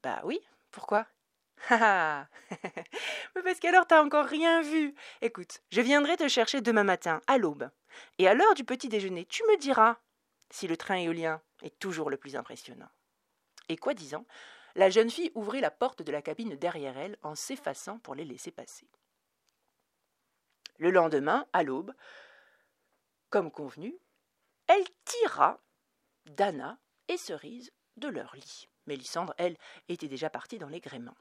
Bah 0.04 0.20
oui, 0.22 0.40
pourquoi? 0.70 1.08
Ah 1.70 2.26
Mais 3.34 3.42
parce 3.42 3.60
qu'alors 3.60 3.86
t'as 3.86 4.02
encore 4.02 4.26
rien 4.26 4.62
vu. 4.62 4.94
Écoute, 5.20 5.60
je 5.70 5.80
viendrai 5.80 6.16
te 6.16 6.28
chercher 6.28 6.60
demain 6.60 6.84
matin, 6.84 7.20
à 7.26 7.38
l'aube. 7.38 7.70
Et 8.18 8.26
à 8.26 8.34
l'heure 8.34 8.54
du 8.54 8.64
petit 8.64 8.88
déjeuner, 8.88 9.26
tu 9.26 9.42
me 9.44 9.58
diras 9.58 9.98
si 10.50 10.66
le 10.66 10.76
train 10.76 10.96
éolien 10.96 11.40
est 11.62 11.78
toujours 11.78 12.10
le 12.10 12.16
plus 12.16 12.36
impressionnant. 12.36 12.90
Et 13.68 13.76
quoi 13.76 13.94
disant, 13.94 14.26
la 14.74 14.90
jeune 14.90 15.10
fille 15.10 15.32
ouvrit 15.34 15.60
la 15.60 15.70
porte 15.70 16.02
de 16.02 16.12
la 16.12 16.22
cabine 16.22 16.56
derrière 16.56 16.96
elle 16.96 17.18
en 17.22 17.34
s'effaçant 17.34 17.98
pour 17.98 18.14
les 18.14 18.24
laisser 18.24 18.50
passer. 18.50 18.88
Le 20.78 20.90
lendemain, 20.90 21.46
à 21.52 21.62
l'aube, 21.62 21.94
comme 23.30 23.50
convenu, 23.50 23.96
elle 24.66 24.84
tira 25.04 25.60
Dana 26.26 26.78
et 27.08 27.16
Cerise 27.16 27.72
de 27.96 28.08
leur 28.08 28.34
lit. 28.34 28.68
Mélissandre, 28.86 29.34
elle, 29.38 29.56
était 29.88 30.08
déjà 30.08 30.28
partie 30.28 30.58
dans 30.58 30.68
les 30.68 30.80
gréments. 30.80 31.16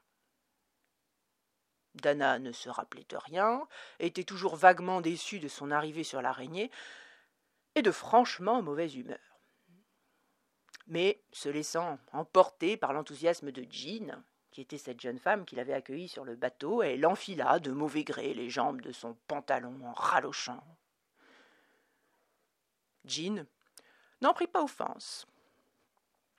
Dana 1.94 2.38
ne 2.38 2.52
se 2.52 2.68
rappelait 2.68 3.06
de 3.08 3.16
rien, 3.16 3.66
était 3.98 4.24
toujours 4.24 4.56
vaguement 4.56 5.00
déçue 5.00 5.40
de 5.40 5.48
son 5.48 5.70
arrivée 5.70 6.04
sur 6.04 6.22
l'araignée, 6.22 6.70
et 7.74 7.82
de 7.82 7.90
franchement 7.90 8.62
mauvaise 8.62 8.96
humeur 8.96 9.32
mais 10.86 11.22
se 11.32 11.48
laissant 11.48 11.98
emporter 12.12 12.76
par 12.76 12.92
l'enthousiasme 12.92 13.50
de 13.52 13.66
Jean, 13.70 14.22
qui 14.50 14.60
était 14.60 14.78
cette 14.78 15.00
jeune 15.00 15.18
femme 15.18 15.44
qui 15.44 15.56
l'avait 15.56 15.72
accueillie 15.72 16.08
sur 16.08 16.24
le 16.24 16.36
bateau, 16.36 16.82
elle 16.82 17.06
enfila 17.06 17.58
de 17.58 17.70
mauvais 17.70 18.04
gré 18.04 18.34
les 18.34 18.50
jambes 18.50 18.82
de 18.82 18.92
son 18.92 19.14
pantalon 19.26 19.80
en 19.84 19.92
ralochant. 19.92 20.62
Jean 23.04 23.46
n'en 24.20 24.34
prit 24.34 24.46
pas 24.46 24.62
offense. 24.62 25.26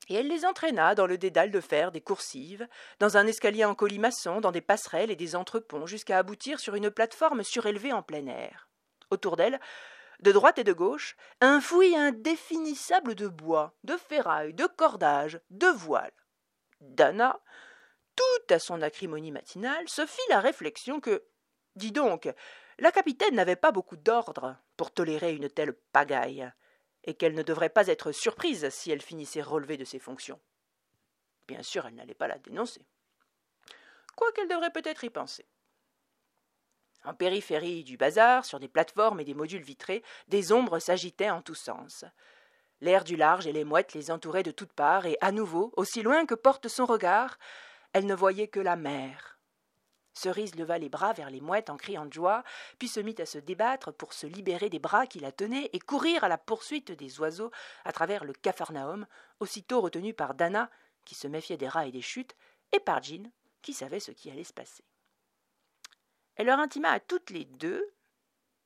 Et 0.10 0.16
elle 0.16 0.28
les 0.28 0.46
entraîna 0.46 0.96
dans 0.96 1.08
le 1.08 1.18
dédale 1.18 1.52
de 1.52 1.62
fer 1.62 1.92
des 1.92 2.02
coursives, 2.02 2.68
dans 3.00 3.16
un 3.18 3.26
escalier 3.26 3.64
en 3.64 3.76
colimaçon, 3.76 4.42
dans 4.42 4.52
des 4.52 4.62
passerelles 4.62 5.12
et 5.12 5.16
des 5.16 5.36
entreponts, 5.36 5.86
jusqu'à 5.86 6.18
aboutir 6.18 6.60
sur 6.60 6.76
une 6.76 6.92
plateforme 6.92 7.44
surélevée 7.44 7.94
en 7.94 8.04
plein 8.04 8.28
air. 8.28 8.70
Autour 9.12 9.38
d'elle, 9.38 9.60
de 10.20 10.32
droite 10.32 10.60
et 10.60 10.64
de 10.64 10.74
gauche, 10.74 11.16
un 11.42 11.62
fouillis 11.62 11.96
indéfinissable 11.96 13.16
de 13.16 13.28
bois, 13.28 13.76
de 13.84 13.96
ferraille, 13.96 14.54
de 14.54 14.66
cordages, 14.66 15.40
de 15.50 15.68
voiles. 15.68 16.12
Dana, 16.82 17.40
tout 18.16 18.54
à 18.54 18.60
son 18.60 18.82
acrimonie 18.82 19.32
matinale, 19.32 19.88
se 19.88 20.06
fit 20.06 20.22
la 20.30 20.40
réflexion 20.40 21.00
que, 21.00 21.24
dis 21.76 21.92
donc, 21.92 22.30
la 22.80 22.92
capitaine 22.92 23.36
n'avait 23.36 23.56
pas 23.56 23.72
beaucoup 23.72 23.98
d'ordre 23.98 24.58
pour 24.76 24.92
tolérer 24.92 25.34
une 25.34 25.50
telle 25.50 25.74
pagaille, 25.92 26.52
et 27.04 27.14
qu'elle 27.14 27.36
ne 27.36 27.44
devrait 27.44 27.70
pas 27.70 27.88
être 27.88 28.12
surprise 28.12 28.70
si 28.70 28.92
elle 28.92 29.02
finissait 29.02 29.42
relevée 29.42 29.78
de 29.78 29.86
ses 29.86 30.00
fonctions. 30.00 30.40
Bien 31.48 31.64
sûr, 31.64 31.86
elle 31.86 31.96
n'allait 31.96 32.14
pas 32.14 32.28
la 32.28 32.38
dénoncer. 32.38 32.86
Quoiqu'elle 34.16 34.48
devrait 34.48 34.72
peut-être 34.72 35.04
y 35.04 35.10
penser. 35.10 35.46
En 37.04 37.14
périphérie 37.14 37.84
du 37.84 37.98
bazar, 37.98 38.46
sur 38.46 38.60
des 38.60 38.70
plateformes 38.70 39.20
et 39.20 39.26
des 39.26 39.34
modules 39.34 39.64
vitrés, 39.64 40.04
des 40.30 40.54
ombres 40.54 40.80
s'agitaient 40.80 41.30
en 41.30 41.42
tous 41.42 41.56
sens. 41.56 42.06
L'air 42.80 43.04
du 43.04 43.18
large 43.18 43.48
et 43.48 43.52
les 43.52 43.66
mouettes 43.66 43.94
les 43.94 44.10
entouraient 44.10 44.44
de 44.44 44.52
toutes 44.52 44.74
parts, 44.74 45.06
et 45.06 45.18
à 45.20 45.32
nouveau, 45.32 45.74
aussi 45.76 46.02
loin 46.02 46.26
que 46.26 46.36
porte 46.36 46.68
son 46.68 46.86
regard, 46.86 47.38
elle 47.92 48.06
ne 48.06 48.16
voyait 48.16 48.48
que 48.48 48.60
la 48.60 48.76
mer. 48.76 49.33
Cerise 50.14 50.56
leva 50.56 50.78
les 50.78 50.90
bras 50.90 51.14
vers 51.14 51.30
les 51.30 51.42
mouettes 51.42 51.70
en 51.70 51.78
criant 51.78 52.06
de 52.06 52.14
joie, 52.14 52.44
puis 52.78 52.88
se 52.88 53.00
mit 53.00 53.16
à 53.20 53.26
se 53.26 53.40
débattre 53.40 53.92
pour 53.92 54.14
se 54.14 54.28
libérer 54.28 54.70
des 54.70 54.80
bras 54.80 55.08
qui 55.08 55.20
la 55.20 55.32
tenaient 55.32 55.70
et 55.74 55.80
courir 55.80 56.24
à 56.24 56.28
la 56.28 56.38
poursuite 56.38 56.92
des 56.92 57.20
oiseaux 57.20 57.52
à 57.84 57.92
travers 57.92 58.24
le 58.24 58.34
capharnaüm, 58.34 59.08
aussitôt 59.40 59.82
retenu 59.82 60.14
par 60.14 60.36
Dana, 60.36 60.70
qui 61.04 61.16
se 61.16 61.28
méfiait 61.28 61.58
des 61.58 61.68
rats 61.68 61.88
et 61.88 61.92
des 61.92 62.02
chutes, 62.02 62.36
et 62.72 62.80
par 62.80 63.02
Jean, 63.02 63.32
qui 63.62 63.74
savait 63.74 64.00
ce 64.00 64.12
qui 64.12 64.30
allait 64.30 64.44
se 64.44 64.54
passer. 64.54 64.86
Elle 66.36 66.48
leur 66.48 66.60
intima 66.60 66.90
à 66.90 67.00
toutes 67.00 67.30
les 67.30 67.46
deux, 67.46 67.94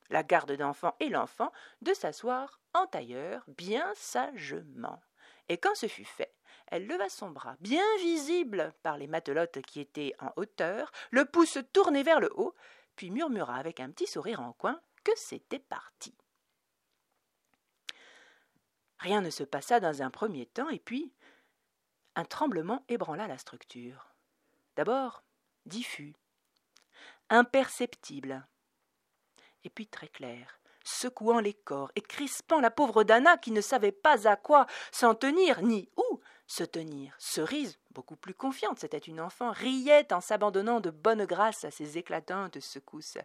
la 0.09 0.23
garde 0.23 0.53
d'enfant 0.53 0.95
et 0.99 1.09
l'enfant, 1.09 1.51
de 1.81 1.93
s'asseoir 1.93 2.61
en 2.73 2.87
tailleur 2.87 3.43
bien 3.47 3.91
sagement. 3.95 5.01
Et 5.49 5.57
quand 5.57 5.75
ce 5.75 5.87
fut 5.87 6.05
fait, 6.05 6.33
elle 6.67 6.87
leva 6.87 7.09
son 7.09 7.29
bras, 7.29 7.55
bien 7.59 7.85
visible 7.99 8.73
par 8.83 8.97
les 8.97 9.07
matelotes 9.07 9.61
qui 9.61 9.79
étaient 9.79 10.13
en 10.19 10.31
hauteur, 10.35 10.91
le 11.11 11.25
pouce 11.25 11.57
tourné 11.73 12.03
vers 12.03 12.19
le 12.19 12.31
haut, 12.35 12.55
puis 12.95 13.11
murmura 13.11 13.55
avec 13.55 13.79
un 13.79 13.89
petit 13.89 14.07
sourire 14.07 14.41
en 14.41 14.53
coin 14.53 14.79
que 15.03 15.11
c'était 15.15 15.59
parti. 15.59 16.15
Rien 18.99 19.21
ne 19.21 19.29
se 19.29 19.43
passa 19.43 19.79
dans 19.79 20.01
un 20.01 20.09
premier 20.09 20.47
temps, 20.47 20.69
et 20.69 20.79
puis 20.79 21.13
un 22.15 22.25
tremblement 22.25 22.83
ébranla 22.89 23.27
la 23.27 23.37
structure. 23.37 24.15
D'abord 24.75 25.23
diffus, 25.65 26.15
imperceptible, 27.29 28.47
et 29.63 29.69
puis 29.69 29.87
très 29.87 30.07
clair, 30.07 30.59
secouant 30.83 31.39
les 31.39 31.53
corps 31.53 31.91
et 31.95 32.01
crispant 32.01 32.59
la 32.59 32.71
pauvre 32.71 33.03
Dana 33.03 33.37
qui 33.37 33.51
ne 33.51 33.61
savait 33.61 33.91
pas 33.91 34.27
à 34.27 34.35
quoi 34.35 34.65
s'en 34.91 35.13
tenir 35.13 35.61
ni 35.61 35.89
où 35.97 36.19
se 36.47 36.63
tenir. 36.63 37.13
Cerise, 37.19 37.77
beaucoup 37.91 38.15
plus 38.15 38.33
confiante, 38.33 38.79
c'était 38.79 38.97
une 38.97 39.19
enfant, 39.19 39.51
riait 39.51 40.11
en 40.13 40.21
s'abandonnant 40.21 40.79
de 40.79 40.89
bonne 40.89 41.25
grâce 41.25 41.65
à 41.65 41.71
ces 41.71 41.97
éclatantes 41.97 42.59
secousses. 42.61 43.17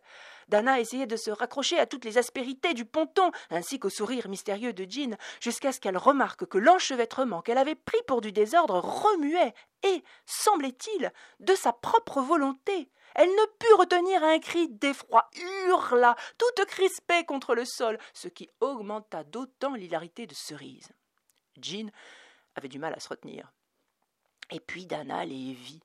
Dana 0.48 0.80
essayait 0.80 1.06
de 1.06 1.16
se 1.16 1.30
raccrocher 1.30 1.78
à 1.78 1.86
toutes 1.86 2.04
les 2.04 2.18
aspérités 2.18 2.74
du 2.74 2.84
ponton, 2.84 3.30
ainsi 3.50 3.78
qu'au 3.78 3.90
sourire 3.90 4.28
mystérieux 4.28 4.72
de 4.72 4.84
Jean, 4.90 5.16
jusqu'à 5.40 5.72
ce 5.72 5.80
qu'elle 5.80 5.96
remarque 5.96 6.46
que 6.46 6.58
l'enchevêtrement 6.58 7.42
qu'elle 7.42 7.58
avait 7.58 7.76
pris 7.76 8.02
pour 8.08 8.20
du 8.20 8.32
désordre 8.32 8.80
remuait, 8.80 9.54
et, 9.84 10.02
semblait-il, 10.26 11.12
de 11.40 11.54
sa 11.54 11.72
propre 11.72 12.20
volonté. 12.20 12.88
Elle 13.14 13.30
ne 13.30 13.46
put 13.58 13.74
retenir 13.74 14.24
un 14.24 14.38
cri 14.38 14.68
d'effroi, 14.68 15.28
hurla, 15.66 16.16
toute 16.38 16.66
crispée 16.66 17.24
contre 17.24 17.54
le 17.54 17.64
sol, 17.64 17.98
ce 18.14 18.28
qui 18.28 18.48
augmenta 18.60 19.22
d'autant 19.22 19.74
l'hilarité 19.74 20.26
de 20.26 20.34
Cerise. 20.34 20.88
Jean 21.60 21.90
avait 22.54 22.68
du 22.68 22.78
mal 22.78 22.94
à 22.94 23.00
se 23.00 23.08
retenir. 23.08 23.52
Et 24.50 24.60
puis 24.60 24.86
Dana 24.86 25.24
les 25.24 25.52
vit. 25.52 25.82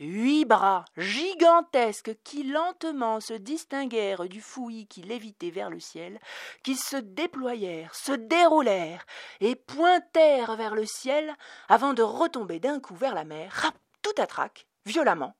Huit 0.00 0.44
bras 0.44 0.84
gigantesques 0.96 2.16
qui 2.24 2.42
lentement 2.42 3.20
se 3.20 3.32
distinguèrent 3.32 4.28
du 4.28 4.40
fouillis 4.40 4.88
qui 4.88 5.02
lévitait 5.02 5.50
vers 5.50 5.70
le 5.70 5.78
ciel, 5.78 6.18
qui 6.64 6.74
se 6.74 6.96
déployèrent, 6.96 7.94
se 7.94 8.10
déroulèrent 8.10 9.06
et 9.38 9.54
pointèrent 9.54 10.56
vers 10.56 10.74
le 10.74 10.84
ciel 10.84 11.32
avant 11.68 11.94
de 11.94 12.02
retomber 12.02 12.58
d'un 12.58 12.80
coup 12.80 12.96
vers 12.96 13.14
la 13.14 13.24
mer, 13.24 13.72
tout 14.02 14.20
à 14.20 14.26
trac, 14.26 14.66
violemment, 14.84 15.36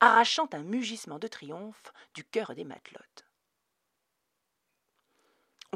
arrachant 0.00 0.48
un 0.52 0.62
mugissement 0.62 1.18
de 1.18 1.26
triomphe 1.26 1.92
du 2.14 2.22
cœur 2.22 2.54
des 2.54 2.64
matelotes. 2.64 3.25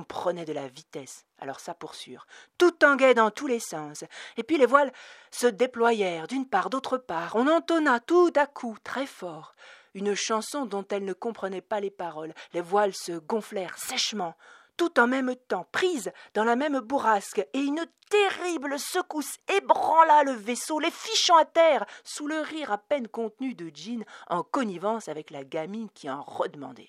On 0.01 0.05
prenait 0.05 0.47
de 0.47 0.55
la 0.55 0.67
vitesse, 0.67 1.27
alors 1.39 1.61
ça 1.61 1.75
pour 1.75 1.95
sûr. 1.95 2.27
Tout 2.57 2.71
tanguait 2.71 3.13
dans 3.13 3.31
tous 3.31 3.47
les 3.47 3.61
sens. 3.61 4.03
Et 4.39 4.43
puis 4.43 4.57
les 4.57 4.65
voiles 4.65 4.95
se 5.31 5.47
déployèrent 5.47 6.27
d'une 6.27 6.49
part, 6.49 6.71
d'autre 6.71 6.97
part. 6.97 7.37
On 7.37 7.47
entonna 7.47 8.01
tout 8.01 8.33
à 8.35 8.47
coup, 8.47 8.79
très 8.83 9.05
fort, 9.05 9.55
une 9.93 10.15
chanson 10.15 10.65
dont 10.65 10.87
elle 10.89 11.05
ne 11.05 11.13
comprenait 11.13 11.61
pas 11.61 11.81
les 11.81 11.91
paroles. 11.91 12.33
Les 12.55 12.63
voiles 12.63 12.95
se 12.95 13.13
gonflèrent 13.13 13.77
sèchement, 13.77 14.37
tout 14.79 14.99
en 14.99 15.07
même 15.07 15.37
temps, 15.37 15.67
prises 15.71 16.13
dans 16.33 16.45
la 16.45 16.57
même 16.57 16.81
bourrasque, 16.81 17.47
et 17.53 17.61
une 17.61 17.85
terrible 18.09 18.79
secousse 18.79 19.37
ébranla 19.55 20.25
le 20.25 20.33
vaisseau, 20.33 20.81
les 20.81 20.91
fichant 20.91 21.37
à 21.37 21.45
terre, 21.45 21.85
sous 22.05 22.27
le 22.27 22.41
rire 22.41 22.73
à 22.73 22.79
peine 22.79 23.07
contenu 23.07 23.53
de 23.55 23.71
Jean, 23.75 24.03
en 24.31 24.45
connivence 24.45 25.09
avec 25.09 25.31
la 25.31 25.45
gamine 25.45 25.91
qui 25.93 26.09
en 26.09 26.23
redemandait. 26.23 26.89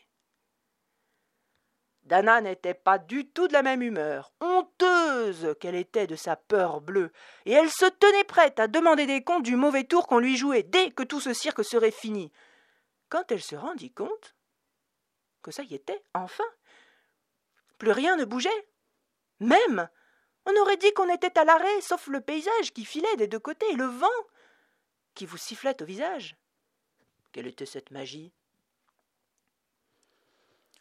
Dana 2.12 2.42
n'était 2.42 2.74
pas 2.74 2.98
du 2.98 3.26
tout 3.26 3.48
de 3.48 3.54
la 3.54 3.62
même 3.62 3.82
humeur, 3.82 4.34
honteuse 4.42 5.56
qu'elle 5.62 5.76
était 5.76 6.08
de 6.08 6.18
sa 6.18 6.36
peur 6.36 6.82
bleue, 6.82 7.14
et 7.46 7.54
elle 7.54 7.70
se 7.70 7.86
tenait 7.86 8.26
prête 8.26 8.60
à 8.60 8.68
demander 8.68 9.06
des 9.06 9.24
comptes 9.24 9.44
du 9.44 9.56
mauvais 9.56 9.86
tour 9.86 10.08
qu'on 10.08 10.20
lui 10.20 10.36
jouait 10.36 10.64
dès 10.64 10.92
que 10.92 11.04
tout 11.04 11.22
ce 11.22 11.34
cirque 11.34 11.64
serait 11.64 11.90
fini. 11.90 12.30
Quand 13.08 13.32
elle 13.32 13.42
se 13.42 13.56
rendit 13.56 13.94
compte 13.94 14.36
que 15.42 15.52
ça 15.52 15.64
y 15.64 15.74
était, 15.74 16.04
enfin, 16.14 16.44
plus 17.78 17.92
rien 17.92 18.18
ne 18.18 18.26
bougeait. 18.26 18.68
Même, 19.40 19.88
on 20.46 20.56
aurait 20.58 20.76
dit 20.76 20.92
qu'on 20.92 21.14
était 21.14 21.40
à 21.40 21.46
l'arrêt, 21.46 21.80
sauf 21.80 22.08
le 22.08 22.20
paysage 22.20 22.74
qui 22.74 22.84
filait 22.84 23.16
des 23.16 23.28
deux 23.28 23.40
côtés 23.40 23.72
et 23.72 23.78
le 23.78 23.86
vent 23.86 24.08
qui 25.16 25.26
vous 25.26 25.38
sifflait 25.38 25.82
au 25.82 25.86
visage. 25.86 26.36
Quelle 27.32 27.48
était 27.48 27.66
cette 27.66 27.92
magie? 27.92 28.34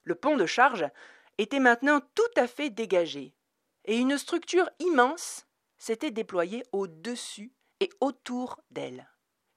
Le 0.03 0.17
pont 0.17 0.37
de 0.37 0.47
charge 0.47 0.91
était 1.41 1.61
maintenant 1.61 2.01
tout 2.15 2.23
à 2.37 2.47
fait 2.47 2.71
dégagé, 2.71 3.35
et 3.87 3.97
une 3.97 4.19
structure 4.19 4.69
immense 4.79 5.47
s'était 5.79 6.11
déployée 6.11 6.63
au-dessus 6.73 7.53
et 7.81 7.89
autour 8.01 8.61
d'elle. 8.71 9.09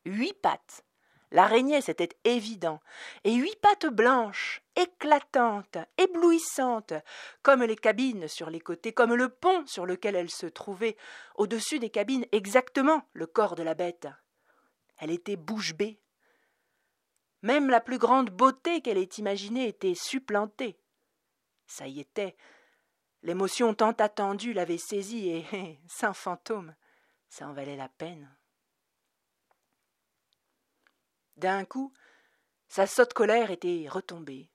Huit 0.06 0.34
pattes. 0.34 0.86
L'araignée, 1.32 1.82
c'était 1.82 2.16
évident, 2.24 2.80
et 3.24 3.34
huit 3.34 3.60
pattes 3.60 3.88
blanches, 3.88 4.62
éclatantes, 4.76 5.78
éblouissantes, 5.98 6.94
comme 7.42 7.64
les 7.64 7.76
cabines 7.76 8.28
sur 8.28 8.50
les 8.50 8.62
côtés, 8.62 8.94
comme 8.94 9.16
le 9.16 9.30
pont 9.30 9.66
sur 9.66 9.86
lequel 9.86 10.16
elle 10.16 10.30
se 10.30 10.46
trouvait, 10.46 10.96
au-dessus 11.36 11.80
des 11.80 11.90
cabines 11.90 12.26
exactement 12.32 13.02
le 13.14 13.26
corps 13.26 13.56
de 13.56 13.64
la 13.64 13.74
bête. 13.74 14.08
Elle 15.00 15.12
était 15.12 15.36
bouche 15.36 15.74
bée, 15.74 16.00
même 17.42 17.70
la 17.70 17.82
plus 17.82 17.98
grande 17.98 18.30
beauté 18.30 18.80
qu'elle 18.80 18.98
ait 18.98 19.10
imaginée 19.18 19.68
était 19.68 19.96
supplantée. 19.96 20.78
Ça 21.74 21.88
y 21.88 22.00
était. 22.00 22.36
L'émotion 23.24 23.74
tant 23.74 23.94
attendue 23.94 24.54
l'avait 24.54 24.78
saisie 24.78 25.30
et, 25.54 25.80
sans 25.88 26.14
fantôme, 26.14 26.76
ça 27.30 27.48
en 27.48 27.54
valait 27.54 27.76
la 27.76 27.90
peine. 27.90 28.30
D'un 31.36 31.66
coup, 31.66 31.92
sa 32.68 32.86
sotte 32.86 33.16
colère 33.16 33.50
était 33.50 33.88
retombée. 33.90 34.52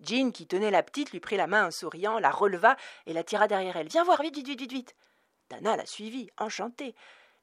Jean, 0.00 0.32
qui 0.32 0.48
tenait 0.48 0.72
la 0.72 0.82
petite, 0.82 1.12
lui 1.12 1.20
prit 1.20 1.36
la 1.36 1.46
main 1.46 1.68
en 1.68 1.70
souriant, 1.70 2.18
la 2.18 2.32
releva 2.32 2.76
et 3.06 3.12
la 3.12 3.22
tira 3.22 3.46
derrière 3.46 3.76
elle. 3.76 3.86
Viens 3.86 4.02
voir, 4.02 4.20
vite, 4.22 4.34
vite, 4.34 4.48
vite, 4.48 4.72
vite. 4.72 4.96
Dana 5.50 5.76
la 5.76 5.86
suivit, 5.86 6.32
enchantée 6.36 6.96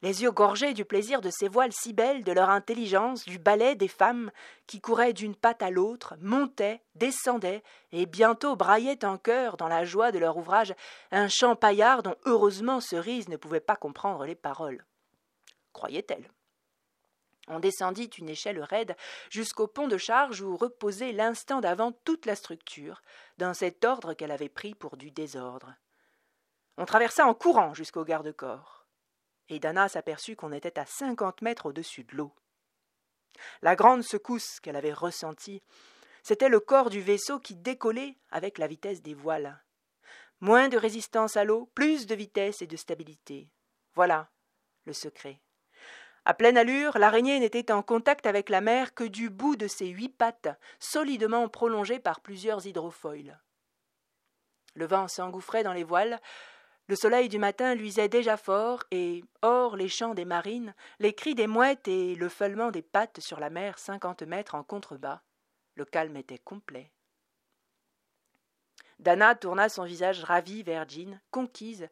les 0.04 0.22
yeux 0.22 0.30
gorgés 0.30 0.74
du 0.74 0.84
plaisir 0.84 1.22
de 1.22 1.30
ces 1.30 1.48
voiles 1.48 1.72
si 1.72 1.94
belles, 1.94 2.24
de 2.24 2.32
leur 2.32 2.50
intelligence, 2.50 3.24
du 3.24 3.38
ballet 3.38 3.74
des 3.74 3.88
femmes 3.88 4.30
qui 4.66 4.82
couraient 4.82 5.14
d'une 5.14 5.34
patte 5.34 5.62
à 5.62 5.70
l'autre, 5.70 6.14
montaient, 6.20 6.82
descendaient, 6.94 7.62
et 7.90 8.04
bientôt 8.04 8.54
braillaient 8.54 9.02
en 9.06 9.16
chœur, 9.16 9.56
dans 9.56 9.66
la 9.66 9.86
joie 9.86 10.12
de 10.12 10.18
leur 10.18 10.36
ouvrage, 10.36 10.74
un 11.10 11.28
chant 11.28 11.56
paillard 11.56 12.02
dont 12.02 12.16
heureusement 12.26 12.82
Cerise 12.82 13.30
ne 13.30 13.38
pouvait 13.38 13.60
pas 13.60 13.76
comprendre 13.76 14.26
les 14.26 14.34
paroles. 14.34 14.84
Croyait-elle? 15.72 16.30
On 17.48 17.58
descendit 17.58 18.10
une 18.18 18.28
échelle 18.28 18.62
raide 18.62 18.96
jusqu'au 19.30 19.66
pont 19.66 19.88
de 19.88 19.96
charge 19.96 20.42
où 20.42 20.54
reposait 20.54 21.12
l'instant 21.12 21.62
d'avant 21.62 21.92
toute 22.04 22.26
la 22.26 22.36
structure, 22.36 23.00
dans 23.38 23.54
cet 23.54 23.86
ordre 23.86 24.12
qu'elle 24.12 24.32
avait 24.32 24.50
pris 24.50 24.74
pour 24.74 24.98
du 24.98 25.10
désordre. 25.10 25.72
On 26.76 26.84
traversa 26.84 27.24
en 27.24 27.32
courant 27.32 27.72
jusqu'au 27.72 28.04
garde-corps 28.04 28.83
et 29.48 29.58
Dana 29.58 29.88
s'aperçut 29.88 30.36
qu'on 30.36 30.52
était 30.52 30.78
à 30.78 30.86
cinquante 30.86 31.42
mètres 31.42 31.66
au-dessus 31.66 32.04
de 32.04 32.16
l'eau. 32.16 32.32
La 33.62 33.76
grande 33.76 34.02
secousse 34.02 34.60
qu'elle 34.60 34.76
avait 34.76 34.92
ressentie, 34.92 35.62
c'était 36.22 36.48
le 36.48 36.60
corps 36.60 36.90
du 36.90 37.00
vaisseau 37.00 37.38
qui 37.38 37.54
décollait 37.54 38.16
avec 38.30 38.58
la 38.58 38.66
vitesse 38.66 39.02
des 39.02 39.14
voiles. 39.14 39.62
Moins 40.40 40.68
de 40.68 40.78
résistance 40.78 41.36
à 41.36 41.44
l'eau, 41.44 41.70
plus 41.74 42.06
de 42.06 42.14
vitesse 42.14 42.62
et 42.62 42.66
de 42.66 42.76
stabilité. 42.76 43.50
Voilà 43.94 44.30
le 44.86 44.92
secret. 44.92 45.40
À 46.26 46.34
pleine 46.34 46.56
allure, 46.56 46.96
l'araignée 46.98 47.38
n'était 47.38 47.70
en 47.70 47.82
contact 47.82 48.26
avec 48.26 48.48
la 48.48 48.60
mer 48.60 48.94
que 48.94 49.04
du 49.04 49.28
bout 49.28 49.56
de 49.56 49.66
ses 49.66 49.88
huit 49.88 50.08
pattes, 50.08 50.48
solidement 50.78 51.48
prolongées 51.48 51.98
par 51.98 52.20
plusieurs 52.20 52.66
hydrofoils. 52.66 53.38
Le 54.74 54.86
vent 54.86 55.06
s'engouffrait 55.06 55.62
dans 55.62 55.72
les 55.72 55.84
voiles, 55.84 56.20
le 56.86 56.96
soleil 56.96 57.28
du 57.28 57.38
matin 57.38 57.74
luisait 57.74 58.08
déjà 58.08 58.36
fort, 58.36 58.84
et, 58.90 59.24
hors 59.42 59.76
les 59.76 59.88
chants 59.88 60.14
des 60.14 60.26
marines, 60.26 60.74
les 60.98 61.14
cris 61.14 61.34
des 61.34 61.46
mouettes 61.46 61.88
et 61.88 62.14
le 62.14 62.28
feulement 62.28 62.70
des 62.70 62.82
pattes 62.82 63.20
sur 63.20 63.40
la 63.40 63.50
mer 63.50 63.78
cinquante 63.78 64.22
mètres 64.22 64.54
en 64.54 64.62
contrebas, 64.62 65.22
le 65.76 65.84
calme 65.84 66.16
était 66.16 66.38
complet. 66.38 66.90
Dana 68.98 69.34
tourna 69.34 69.68
son 69.68 69.84
visage 69.84 70.22
ravi 70.24 70.62
vers 70.62 70.88
Jean, 70.88 71.18
conquise, 71.30 71.88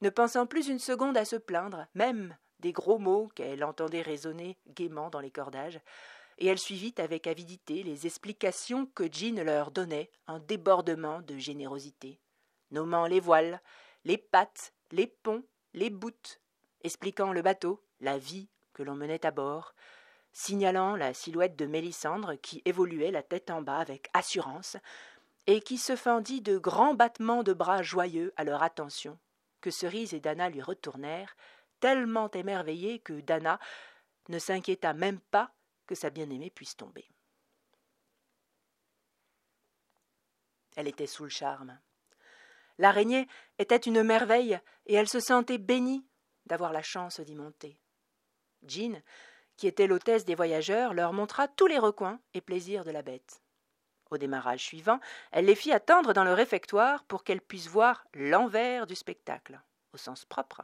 ne 0.00 0.10
pensant 0.10 0.46
plus 0.46 0.68
une 0.68 0.78
seconde 0.78 1.16
à 1.16 1.24
se 1.24 1.36
plaindre, 1.36 1.86
même 1.94 2.36
des 2.60 2.72
gros 2.72 2.98
mots 2.98 3.28
qu'elle 3.34 3.64
entendait 3.64 4.02
résonner 4.02 4.56
gaiement 4.68 5.10
dans 5.10 5.20
les 5.20 5.30
cordages, 5.30 5.80
et 6.38 6.46
elle 6.46 6.58
suivit 6.58 6.94
avec 6.98 7.26
avidité 7.26 7.82
les 7.82 8.06
explications 8.06 8.86
que 8.86 9.12
Jean 9.12 9.42
leur 9.42 9.72
donnait 9.72 10.10
en 10.28 10.38
débordement 10.38 11.20
de 11.22 11.36
générosité, 11.36 12.20
nommant 12.70 13.06
les 13.06 13.20
voiles, 13.20 13.60
les 14.08 14.16
pattes, 14.16 14.72
les 14.90 15.06
ponts, 15.06 15.44
les 15.74 15.90
boutes, 15.90 16.40
expliquant 16.80 17.32
le 17.34 17.42
bateau, 17.42 17.84
la 18.00 18.16
vie 18.16 18.48
que 18.72 18.82
l'on 18.82 18.94
menait 18.94 19.26
à 19.26 19.30
bord, 19.30 19.74
signalant 20.32 20.96
la 20.96 21.12
silhouette 21.12 21.56
de 21.56 21.66
Mélissandre 21.66 22.34
qui 22.40 22.62
évoluait 22.64 23.10
la 23.10 23.22
tête 23.22 23.50
en 23.50 23.60
bas 23.60 23.76
avec 23.76 24.08
assurance, 24.14 24.78
et 25.46 25.60
qui 25.60 25.76
se 25.76 25.94
fendit 25.94 26.40
de 26.40 26.56
grands 26.56 26.94
battements 26.94 27.42
de 27.42 27.52
bras 27.52 27.82
joyeux 27.82 28.32
à 28.36 28.44
leur 28.44 28.62
attention, 28.62 29.18
que 29.60 29.70
Cerise 29.70 30.14
et 30.14 30.20
Dana 30.20 30.48
lui 30.48 30.62
retournèrent, 30.62 31.36
tellement 31.78 32.30
émerveillés 32.30 33.00
que 33.00 33.20
Dana 33.20 33.60
ne 34.30 34.38
s'inquiéta 34.38 34.94
même 34.94 35.20
pas 35.20 35.52
que 35.86 35.94
sa 35.94 36.08
bien-aimée 36.08 36.50
puisse 36.50 36.76
tomber. 36.76 37.06
Elle 40.76 40.88
était 40.88 41.06
sous 41.06 41.24
le 41.24 41.30
charme. 41.30 41.78
L'araignée 42.78 43.26
était 43.58 43.76
une 43.76 44.02
merveille, 44.02 44.58
et 44.86 44.94
elle 44.94 45.08
se 45.08 45.20
sentait 45.20 45.58
bénie 45.58 46.06
d'avoir 46.46 46.72
la 46.72 46.82
chance 46.82 47.20
d'y 47.20 47.34
monter. 47.34 47.78
Jean, 48.66 49.02
qui 49.56 49.66
était 49.66 49.86
l'hôtesse 49.86 50.24
des 50.24 50.34
voyageurs, 50.34 50.94
leur 50.94 51.12
montra 51.12 51.48
tous 51.48 51.66
les 51.66 51.78
recoins 51.78 52.20
et 52.34 52.40
plaisirs 52.40 52.84
de 52.84 52.90
la 52.90 53.02
bête. 53.02 53.42
Au 54.10 54.16
démarrage 54.16 54.64
suivant, 54.64 55.00
elle 55.32 55.44
les 55.44 55.54
fit 55.54 55.72
attendre 55.72 56.14
dans 56.14 56.24
le 56.24 56.32
réfectoire 56.32 57.04
pour 57.04 57.24
qu'elles 57.24 57.42
puissent 57.42 57.68
voir 57.68 58.06
l'envers 58.14 58.86
du 58.86 58.94
spectacle, 58.94 59.60
au 59.92 59.98
sens 59.98 60.24
propre. 60.24 60.62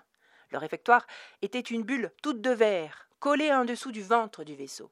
Le 0.50 0.59
réfectoire 0.59 1.07
était 1.42 1.61
une 1.61 1.83
bulle 1.83 2.12
toute 2.22 2.40
de 2.40 2.50
verre, 2.50 3.09
collée 3.18 3.53
en 3.53 3.64
dessous 3.64 3.92
du 3.92 4.03
ventre 4.03 4.44
du 4.44 4.55
vaisseau. 4.55 4.90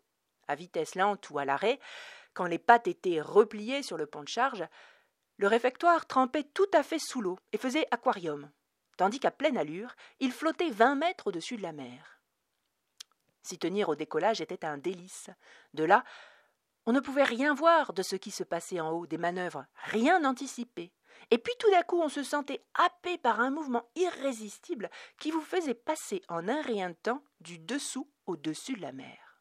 À 0.49 0.55
vitesse 0.55 0.97
lente 0.97 1.31
ou 1.31 1.39
à 1.39 1.45
l'arrêt, 1.45 1.79
quand 2.35 2.47
les 2.47 2.59
pattes 2.59 2.89
étaient 2.89 3.21
repliées 3.21 3.83
sur 3.83 3.97
le 3.97 4.07
pont 4.07 4.23
de 4.23 4.29
charge, 4.29 4.65
le 5.37 5.47
réfectoire 5.47 6.07
trempait 6.07 6.45
tout 6.45 6.71
à 6.73 6.83
fait 6.83 6.99
sous 6.99 7.21
l'eau 7.21 7.39
et 7.53 7.59
faisait 7.59 7.87
aquarium, 7.91 8.51
tandis 8.97 9.21
qu'à 9.21 9.31
pleine 9.31 9.57
allure, 9.57 9.95
il 10.21 10.33
flottait 10.33 10.71
vingt 10.71 10.95
mètres 10.95 11.29
au-dessus 11.29 11.57
de 11.57 11.63
la 11.63 11.73
mer. 11.73 12.21
S'y 13.43 13.59
tenir 13.59 13.89
au 13.89 13.97
décollage 13.97 14.41
était 14.41 14.65
un 14.65 14.79
délice. 14.79 15.31
De 15.75 15.85
là, 15.85 16.05
on 16.87 16.93
ne 16.93 17.01
pouvait 17.01 17.25
rien 17.25 17.55
voir 17.55 17.93
de 17.93 18.03
ce 18.03 18.17
qui 18.17 18.31
se 18.31 18.45
passait 18.45 18.81
en 18.81 18.91
haut, 18.91 19.07
des 19.07 19.19
manœuvres, 19.19 19.67
rien 19.85 20.25
anticiper. 20.25 20.93
Et 21.31 21.39
puis 21.39 21.55
tout 21.59 21.71
d'un 21.71 21.83
coup, 21.83 22.01
on 22.01 22.09
se 22.09 22.23
sentait 22.23 22.65
happé 22.75 23.19
par 23.19 23.41
un 23.41 23.51
mouvement 23.51 23.89
irrésistible 23.95 24.91
qui 25.19 25.31
vous 25.31 25.41
faisait 25.41 25.75
passer 25.75 26.23
en 26.29 26.49
un 26.49 26.61
rien 26.63 26.91
de 26.91 26.95
temps 26.95 27.23
du 27.41 27.59
dessous 27.59 28.09
au 28.27 28.37
dessus 28.37 28.75
de 28.75 28.83
la 28.83 28.93
mer. 28.93 29.32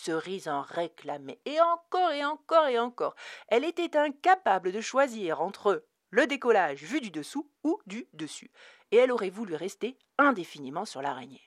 Cerise 0.00 0.46
en 0.46 0.62
réclamait, 0.62 1.40
et 1.44 1.60
encore 1.60 2.12
et 2.12 2.24
encore 2.24 2.68
et 2.68 2.78
encore. 2.78 3.16
Elle 3.48 3.64
était 3.64 3.96
incapable 3.96 4.70
de 4.70 4.80
choisir 4.80 5.40
entre 5.40 5.84
le 6.10 6.28
décollage 6.28 6.84
vu 6.84 7.00
du 7.00 7.10
dessous 7.10 7.50
ou 7.64 7.80
du 7.86 8.06
dessus, 8.12 8.52
et 8.92 8.96
elle 8.96 9.10
aurait 9.10 9.28
voulu 9.28 9.56
rester 9.56 9.98
indéfiniment 10.16 10.84
sur 10.84 11.02
l'araignée. 11.02 11.42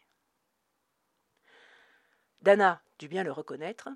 Dana 2.42 2.82
dut 3.00 3.08
bien 3.08 3.24
le 3.24 3.32
reconnaître, 3.32 3.88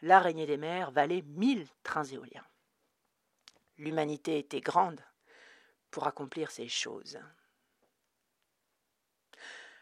l'araignée 0.00 0.46
des 0.46 0.56
mers 0.56 0.90
valait 0.90 1.22
mille 1.26 1.68
trains 1.82 2.04
éoliens. 2.04 2.46
L'humanité 3.76 4.38
était 4.38 4.62
grande 4.62 5.04
pour 5.90 6.06
accomplir 6.06 6.50
ces 6.50 6.68
choses. 6.68 7.20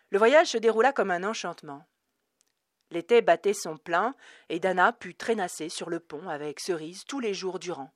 Le 0.08 0.18
voyage 0.18 0.48
se 0.48 0.58
déroula 0.58 0.92
comme 0.92 1.12
un 1.12 1.22
enchantement. 1.22 1.86
L'été 2.90 3.22
battait 3.22 3.54
son 3.54 3.76
plein, 3.76 4.14
et 4.48 4.58
Dana 4.58 4.92
put 4.92 5.14
traînasser 5.14 5.68
sur 5.68 5.90
le 5.90 6.00
pont 6.00 6.28
avec 6.28 6.60
Cerise 6.60 7.04
tous 7.04 7.20
les 7.20 7.34
jours 7.34 7.58
durant, 7.58 7.92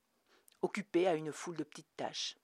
occupée 0.62 1.06
à 1.06 1.14
une 1.14 1.32
foule 1.32 1.56
de 1.56 1.64
petites 1.64 1.96
tâches. 1.96 2.36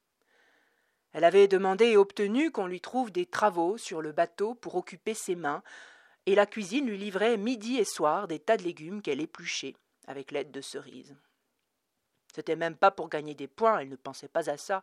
Elle 1.13 1.25
avait 1.25 1.49
demandé 1.49 1.87
et 1.87 1.97
obtenu 1.97 2.51
qu'on 2.51 2.67
lui 2.67 2.81
trouve 2.81 3.11
des 3.11 3.27
travaux 3.27 3.79
sur 3.79 4.03
le 4.03 4.13
bateau 4.13 4.55
pour 4.55 4.75
occuper 4.77 5.15
ses 5.15 5.37
mains, 5.37 5.63
et 6.27 6.35
la 6.35 6.47
cuisine 6.47 6.87
lui 6.87 6.99
livrait 6.99 7.37
midi 7.37 7.79
et 7.79 7.85
soir 7.85 8.29
des 8.29 8.39
tas 8.39 8.57
de 8.57 8.63
légumes 8.63 9.03
qu'elle 9.03 9.21
épluchait 9.21 9.77
avec 10.07 10.31
l'aide 10.33 10.51
de 10.51 10.61
Cerise. 10.61 11.17
C'était 12.35 12.57
même 12.57 12.77
pas 12.77 12.91
pour 12.91 13.09
gagner 13.09 13.35
des 13.35 13.49
points, 13.49 13.79
elle 13.79 13.89
ne 13.89 13.97
pensait 13.97 14.29
pas 14.29 14.51
à 14.51 14.57
ça. 14.57 14.83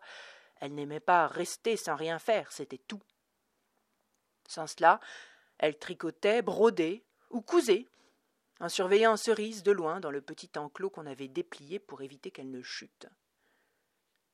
Elle 0.60 0.74
n'aimait 0.74 1.00
pas 1.00 1.28
rester 1.28 1.78
sans 1.78 1.96
rien 1.96 2.20
faire, 2.20 2.52
c'était 2.52 2.80
tout. 2.80 3.02
Sans 4.48 4.68
cela, 4.68 5.00
elle 5.58 5.78
tricotait, 5.78 6.42
brodait 6.42 7.04
ou 7.30 7.42
cousait, 7.42 7.88
en 8.60 8.70
surveillant 8.70 9.18
Cerise 9.18 9.64
de 9.64 9.72
loin 9.72 10.00
dans 10.00 10.12
le 10.12 10.22
petit 10.22 10.50
enclos 10.58 10.90
qu'on 10.90 11.06
avait 11.06 11.28
déplié 11.28 11.80
pour 11.80 12.02
éviter 12.02 12.32
qu'elle 12.32 12.50
ne 12.50 12.62
chute. 12.62 13.08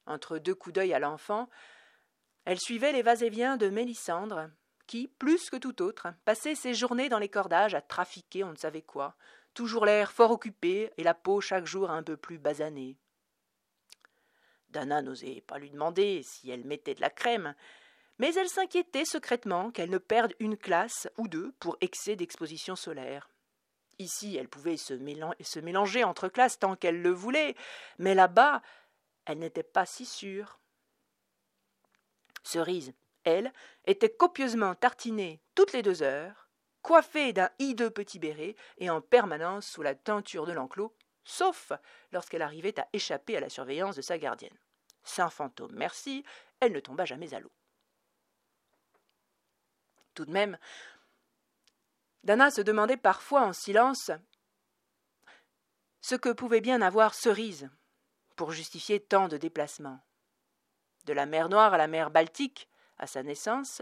Entre 0.05 0.37
deux 0.37 0.55
coups 0.55 0.75
d'œil 0.75 0.93
à 0.93 0.99
l'enfant, 0.99 1.49
elle 2.45 2.59
suivait 2.59 2.91
les 2.91 3.01
va-et-vient 3.01 3.57
de 3.57 3.69
Mélissandre, 3.69 4.49
qui, 4.87 5.07
plus 5.07 5.49
que 5.49 5.57
tout 5.57 5.81
autre, 5.81 6.07
passait 6.25 6.55
ses 6.55 6.73
journées 6.73 7.09
dans 7.09 7.19
les 7.19 7.29
cordages 7.29 7.73
à 7.73 7.81
trafiquer 7.81 8.43
on 8.43 8.51
ne 8.51 8.57
savait 8.57 8.81
quoi, 8.81 9.15
toujours 9.53 9.85
l'air 9.85 10.11
fort 10.11 10.31
occupé 10.31 10.91
et 10.97 11.03
la 11.03 11.13
peau 11.13 11.41
chaque 11.41 11.65
jour 11.65 11.89
un 11.89 12.03
peu 12.03 12.17
plus 12.17 12.37
basanée. 12.37 12.97
Dana 14.69 15.01
n'osait 15.01 15.41
pas 15.41 15.59
lui 15.59 15.69
demander 15.69 16.23
si 16.23 16.49
elle 16.49 16.65
mettait 16.65 16.95
de 16.95 17.01
la 17.01 17.09
crème, 17.11 17.55
mais 18.23 18.35
elle 18.35 18.47
s'inquiétait 18.47 19.03
secrètement 19.03 19.69
qu'elle 19.69 19.89
ne 19.89 19.97
perde 19.97 20.33
une 20.39 20.55
classe 20.55 21.09
ou 21.17 21.27
deux 21.27 21.51
pour 21.59 21.75
excès 21.81 22.15
d'exposition 22.15 22.77
solaire. 22.77 23.29
Ici, 23.99 24.37
elle 24.37 24.47
pouvait 24.47 24.77
se, 24.77 24.93
mélanger 25.59 26.05
entre 26.05 26.29
classes 26.29 26.57
tant 26.57 26.77
qu'elle 26.77 27.01
le 27.01 27.09
voulait, 27.09 27.53
mais 27.97 28.15
là-bas, 28.15 28.61
elle 29.25 29.39
n'était 29.39 29.61
pas 29.61 29.85
si 29.85 30.05
sûre. 30.05 30.57
Cerise, 32.43 32.93
elle, 33.25 33.51
était 33.87 34.13
copieusement 34.13 34.73
tartinée 34.73 35.41
toutes 35.53 35.73
les 35.73 35.81
deux 35.81 36.01
heures, 36.01 36.47
coiffée 36.81 37.33
d'un 37.33 37.49
hideux 37.59 37.91
petit 37.91 38.19
béret 38.19 38.55
et 38.77 38.89
en 38.89 39.01
permanence 39.01 39.67
sous 39.67 39.81
la 39.81 39.95
tenture 39.95 40.45
de 40.45 40.53
l'enclos, 40.53 40.95
sauf 41.25 41.73
lorsqu'elle 42.13 42.41
arrivait 42.41 42.79
à 42.79 42.87
échapper 42.93 43.35
à 43.35 43.41
la 43.41 43.49
surveillance 43.49 43.97
de 43.97 44.01
sa 44.01 44.17
gardienne. 44.17 44.57
Saint 45.03 45.29
fantôme, 45.29 45.73
merci, 45.75 46.23
elle 46.61 46.71
ne 46.71 46.79
tomba 46.79 47.03
jamais 47.03 47.33
à 47.33 47.41
l'eau. 47.41 47.51
Tout 50.13 50.25
de 50.25 50.31
même, 50.31 50.57
Dana 52.23 52.51
se 52.51 52.61
demandait 52.61 52.97
parfois 52.97 53.41
en 53.41 53.53
silence 53.53 54.11
ce 56.01 56.15
que 56.15 56.29
pouvait 56.29 56.61
bien 56.61 56.81
avoir 56.81 57.13
Cerise 57.13 57.69
pour 58.35 58.51
justifier 58.51 58.99
tant 58.99 59.27
de 59.27 59.37
déplacements. 59.37 59.99
De 61.05 61.13
la 61.13 61.25
mer 61.25 61.49
Noire 61.49 61.73
à 61.73 61.77
la 61.77 61.87
mer 61.87 62.11
Baltique, 62.11 62.69
à 62.97 63.07
sa 63.07 63.23
naissance, 63.23 63.81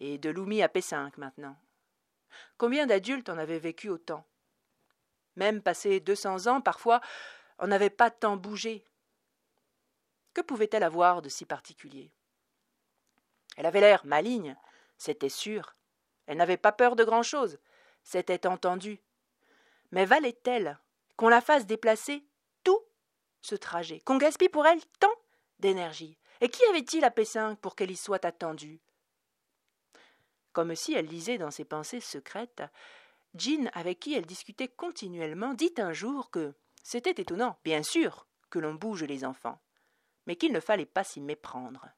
et 0.00 0.18
de 0.18 0.30
Loumi 0.30 0.62
à 0.62 0.68
Pessinck 0.68 1.16
maintenant. 1.18 1.56
Combien 2.58 2.86
d'adultes 2.86 3.28
en 3.28 3.38
avaient 3.38 3.58
vécu 3.58 3.88
autant? 3.88 4.26
Même 5.36 5.62
passé 5.62 6.00
deux 6.00 6.14
cents 6.14 6.46
ans, 6.46 6.60
parfois, 6.60 7.00
on 7.58 7.66
n'avait 7.66 7.90
pas 7.90 8.10
tant 8.10 8.36
bougé. 8.36 8.84
Que 10.34 10.40
pouvait-elle 10.40 10.82
avoir 10.82 11.22
de 11.22 11.28
si 11.28 11.44
particulier? 11.44 12.10
Elle 13.56 13.66
avait 13.66 13.80
l'air 13.80 14.04
maligne, 14.06 14.56
c'était 15.00 15.30
sûr. 15.30 15.74
Elle 16.26 16.36
n'avait 16.36 16.58
pas 16.58 16.72
peur 16.72 16.94
de 16.94 17.04
grand-chose, 17.04 17.58
c'était 18.04 18.46
entendu. 18.46 19.00
Mais 19.92 20.04
valait-elle 20.04 20.78
qu'on 21.16 21.30
la 21.30 21.40
fasse 21.40 21.66
déplacer 21.66 22.22
tout 22.62 22.78
ce 23.40 23.54
trajet, 23.54 24.00
qu'on 24.00 24.18
gaspille 24.18 24.50
pour 24.50 24.66
elle 24.66 24.84
tant 25.00 25.14
d'énergie? 25.58 26.18
Et 26.42 26.50
qui 26.50 26.62
avait-il 26.66 27.02
à 27.04 27.10
Pessin 27.10 27.54
pour 27.56 27.76
qu'elle 27.76 27.90
y 27.90 27.96
soit 27.96 28.24
attendue? 28.26 28.80
Comme 30.52 30.76
si 30.76 30.92
elle 30.92 31.06
lisait 31.06 31.38
dans 31.38 31.50
ses 31.50 31.64
pensées 31.64 32.00
secrètes, 32.00 32.62
Jean, 33.34 33.70
avec 33.72 34.00
qui 34.00 34.14
elle 34.14 34.26
discutait 34.26 34.68
continuellement, 34.68 35.54
dit 35.54 35.74
un 35.78 35.94
jour 35.94 36.30
que 36.30 36.54
c'était 36.82 37.22
étonnant, 37.22 37.58
bien 37.64 37.82
sûr, 37.82 38.26
que 38.50 38.58
l'on 38.58 38.74
bouge 38.74 39.04
les 39.04 39.24
enfants, 39.24 39.60
mais 40.26 40.36
qu'il 40.36 40.52
ne 40.52 40.60
fallait 40.60 40.84
pas 40.84 41.04
s'y 41.04 41.22
méprendre, 41.22 41.88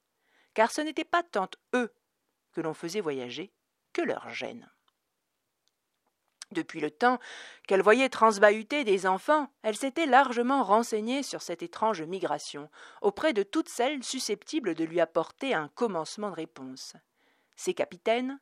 car 0.54 0.70
ce 0.70 0.82
n'était 0.82 1.04
pas 1.04 1.24
tant 1.24 1.48
eux 1.74 1.92
que 2.52 2.60
l'on 2.60 2.74
faisait 2.74 3.00
voyager 3.00 3.52
que 3.92 4.02
leur 4.02 4.28
gêne. 4.28 4.70
Depuis 6.50 6.80
le 6.80 6.90
temps 6.90 7.18
qu'elle 7.66 7.82
voyait 7.82 8.10
transbahuter 8.10 8.84
des 8.84 9.06
enfants, 9.06 9.48
elle 9.62 9.76
s'était 9.76 10.06
largement 10.06 10.62
renseignée 10.62 11.22
sur 11.22 11.40
cette 11.40 11.62
étrange 11.62 12.02
migration, 12.02 12.68
auprès 13.00 13.32
de 13.32 13.42
toutes 13.42 13.70
celles 13.70 14.04
susceptibles 14.04 14.74
de 14.74 14.84
lui 14.84 15.00
apporter 15.00 15.54
un 15.54 15.68
commencement 15.68 16.30
de 16.30 16.36
réponse 16.36 16.94
ses 17.56 17.74
capitaines, 17.74 18.40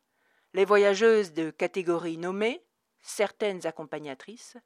les 0.54 0.64
voyageuses 0.64 1.32
de 1.32 1.50
catégorie 1.50 2.16
nommée, 2.16 2.64
certaines 3.02 3.66
accompagnatrices, 3.66 4.56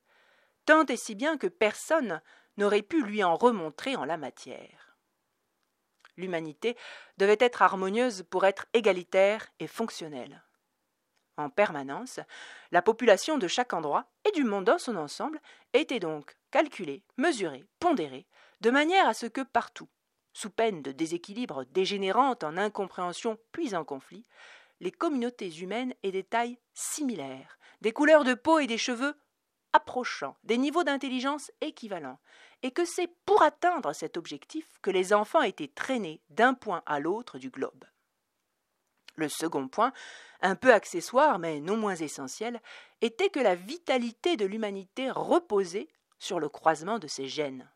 tant 0.65 0.87
et 0.87 0.97
si 0.97 1.15
bien 1.15 1.37
que 1.37 1.47
personne 1.47 2.23
n'aurait 2.57 2.83
pu 2.83 3.03
lui 3.03 3.25
en 3.25 3.37
remontrer 3.37 3.97
en 3.97 4.05
la 4.05 4.17
matière. 4.17 4.84
L'humanité 6.17 6.77
devait 7.19 7.39
être 7.41 7.63
harmonieuse 7.63 8.25
pour 8.31 8.45
être 8.45 8.67
égalitaire 8.73 9.47
et 9.59 9.67
fonctionnelle. 9.67 10.43
En 11.37 11.51
permanence, 11.51 12.21
la 12.71 12.83
population 12.83 13.39
de 13.39 13.49
chaque 13.49 13.73
endroit 13.73 14.07
et 14.25 14.31
du 14.33 14.45
monde 14.45 14.65
dans 14.65 14.79
son 14.79 14.97
ensemble 14.97 15.41
était 15.73 15.99
donc 15.99 16.37
calculée, 16.53 17.03
mesurée, 17.17 17.65
pondérée, 17.81 18.27
de 18.61 18.71
manière 18.71 19.09
à 19.09 19.15
ce 19.15 19.27
que 19.27 19.41
partout, 19.41 19.89
sous 20.33 20.51
peine 20.51 20.83
de 20.83 20.93
déséquilibre 20.93 21.65
dégénérant 21.67 22.37
en 22.43 22.57
incompréhension 22.57 23.39
puis 23.51 23.75
en 23.75 23.85
conflit, 23.85 24.25
les 24.81 24.93
communautés 24.93 25.61
humaines 25.61 25.95
aient 26.03 26.13
des 26.13 26.25
tailles 26.25 26.59
similaires, 26.75 27.59
des 27.81 27.93
couleurs 27.93 28.25
de 28.25 28.35
peau 28.35 28.59
et 28.59 28.67
des 28.67 28.79
cheveux 28.79 29.15
approchants, 29.73 30.37
des 30.45 30.57
niveaux 30.57 30.85
d'intelligence 30.85 31.51
équivalents, 31.61 32.19
et 32.65 32.71
que 32.71 32.87
c'est 32.87 33.11
pour 33.27 33.43
atteindre 33.43 33.93
cet 33.93 34.17
objectif 34.17 34.67
que 34.81 34.91
les 34.91 35.13
enfants 35.13 35.43
étaient 35.43 35.69
traînés 35.69 36.23
d'un 36.31 36.55
point 36.55 36.83
à 36.87 36.99
l'autre 36.99 37.39
du 37.39 37.51
globe. 37.51 37.85
Le 39.17 39.29
second 39.29 39.69
point, 39.69 39.93
un 40.41 40.57
peu 40.57 40.73
accessoire 40.73 41.39
mais 41.39 41.61
non 41.61 41.77
moins 41.77 41.95
essentiel, 41.95 42.61
était 43.03 43.29
que 43.29 43.39
la 43.39 43.55
vitalité 43.55 44.39
de 44.39 44.47
l'humanité 44.47 45.11
reposait 45.11 45.89
sur 46.19 46.41
le 46.41 46.49
croisement 46.49 46.99
de 46.99 47.07
ses 47.07 47.29
gènes, 47.29 47.71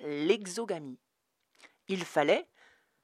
l'exogamie 0.00 1.00
Il 1.88 2.04
fallait, 2.04 2.46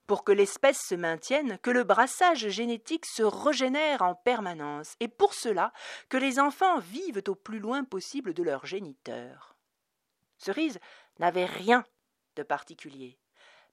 pour 0.07 0.25
que 0.25 0.33
l'espèce 0.33 0.83
se 0.87 0.95
maintienne, 0.95 1.59
que 1.63 1.71
le 1.71 1.85
brassage 1.85 2.49
génétique 2.49 3.07
se 3.07 3.23
régénère 3.23 4.03
en 4.03 4.15
permanence, 4.15 4.97
et 5.01 5.09
pour 5.09 5.33
cela 5.33 5.73
que 6.11 6.19
les 6.19 6.39
enfants 6.39 6.79
vivent 6.79 7.23
au 7.27 7.35
plus 7.35 7.59
loin 7.59 7.85
possible 7.85 8.35
de 8.35 8.43
leur 8.43 8.67
géniteur. 8.67 9.57
Cerise 10.43 10.81
n'avait 11.19 11.47
rien 11.47 11.85
de 12.37 12.43
particulier. 12.43 13.19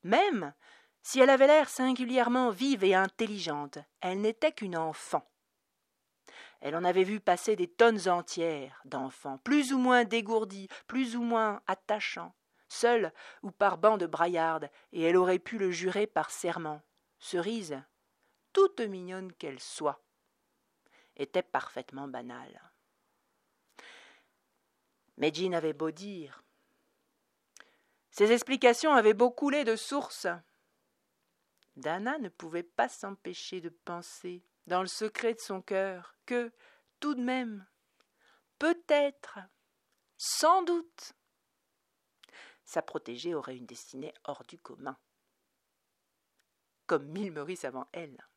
Même 0.04 0.54
si 1.02 1.20
elle 1.20 1.30
avait 1.30 1.48
l'air 1.48 1.70
singulièrement 1.70 2.50
vive 2.50 2.84
et 2.84 2.96
intelligente, 2.96 3.80
elle 4.02 4.22
n'était 4.22 4.52
qu'une 4.52 4.78
enfant. 4.78 5.26
Elle 6.62 6.76
en 6.76 6.84
avait 6.84 7.04
vu 7.04 7.20
passer 7.20 7.56
des 7.56 7.68
tonnes 7.68 8.10
entières 8.10 8.82
d'enfants, 8.86 9.38
plus 9.40 9.74
ou 9.74 9.78
moins 9.78 10.04
dégourdis, 10.04 10.68
plus 10.88 11.16
ou 11.16 11.24
moins 11.24 11.62
attachants, 11.68 12.36
seule 12.68 13.14
ou 13.44 13.52
par 13.52 13.78
banc 13.78 13.98
de 13.98 14.06
braillarde, 14.06 14.70
et 14.92 15.04
elle 15.04 15.18
aurait 15.18 15.40
pu 15.40 15.58
le 15.58 15.72
jurer 15.72 16.06
par 16.06 16.32
serment. 16.32 16.82
Cerise, 17.18 17.82
toute 18.54 18.82
mignonne 18.82 19.34
qu'elle 19.34 19.60
soit, 19.60 20.04
était 21.16 21.44
parfaitement 21.44 22.08
banale. 22.08 22.62
Mais 25.18 25.34
Jean 25.34 25.54
avait 25.54 25.74
beau 25.74 25.92
dire. 25.92 26.44
Ses 28.20 28.34
explications 28.34 28.92
avaient 28.92 29.14
beau 29.14 29.32
couler 29.32 29.64
de 29.64 29.78
source. 29.78 30.28
Dana 31.78 32.18
ne 32.18 32.28
pouvait 32.28 32.64
pas 32.64 32.90
s'empêcher 32.90 33.62
de 33.62 33.70
penser, 33.70 34.44
dans 34.68 34.82
le 34.82 34.90
secret 34.90 35.36
de 35.36 35.40
son 35.40 35.62
cœur, 35.62 36.18
que, 36.26 36.52
tout 37.00 37.16
de 37.16 37.22
même, 37.22 37.66
peut-être, 38.58 39.40
sans 40.18 40.64
doute, 40.64 41.14
sa 42.66 42.82
protégée 42.82 43.34
aurait 43.36 43.56
une 43.56 43.66
destinée 43.66 44.14
hors 44.26 44.44
du 44.44 44.58
commun, 44.58 44.98
comme 46.88 47.06
mille 47.06 47.32
Maurice 47.32 47.64
avant 47.64 47.88
elle. 47.94 48.28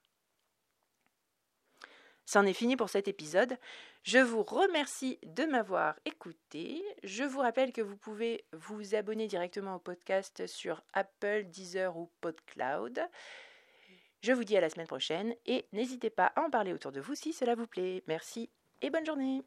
C'en 2.24 2.46
est 2.46 2.52
fini 2.52 2.76
pour 2.76 2.88
cet 2.88 3.08
épisode. 3.08 3.58
Je 4.02 4.18
vous 4.18 4.42
remercie 4.42 5.20
de 5.22 5.44
m'avoir 5.44 5.94
écouté. 6.04 6.82
Je 7.04 7.22
vous 7.22 7.38
rappelle 7.38 7.72
que 7.72 7.80
vous 7.80 7.96
pouvez 7.96 8.44
vous 8.52 8.96
abonner 8.96 9.28
directement 9.28 9.76
au 9.76 9.78
podcast 9.78 10.44
sur 10.48 10.82
Apple, 10.92 11.44
Deezer 11.44 11.96
ou 11.96 12.10
PodCloud. 12.20 13.00
Je 14.20 14.32
vous 14.32 14.42
dis 14.42 14.56
à 14.56 14.60
la 14.60 14.70
semaine 14.70 14.88
prochaine 14.88 15.36
et 15.46 15.66
n'hésitez 15.72 16.10
pas 16.10 16.32
à 16.34 16.42
en 16.42 16.50
parler 16.50 16.72
autour 16.72 16.90
de 16.90 17.00
vous 17.00 17.14
si 17.14 17.32
cela 17.32 17.54
vous 17.54 17.68
plaît. 17.68 18.02
Merci 18.08 18.50
et 18.80 18.90
bonne 18.90 19.06
journée. 19.06 19.44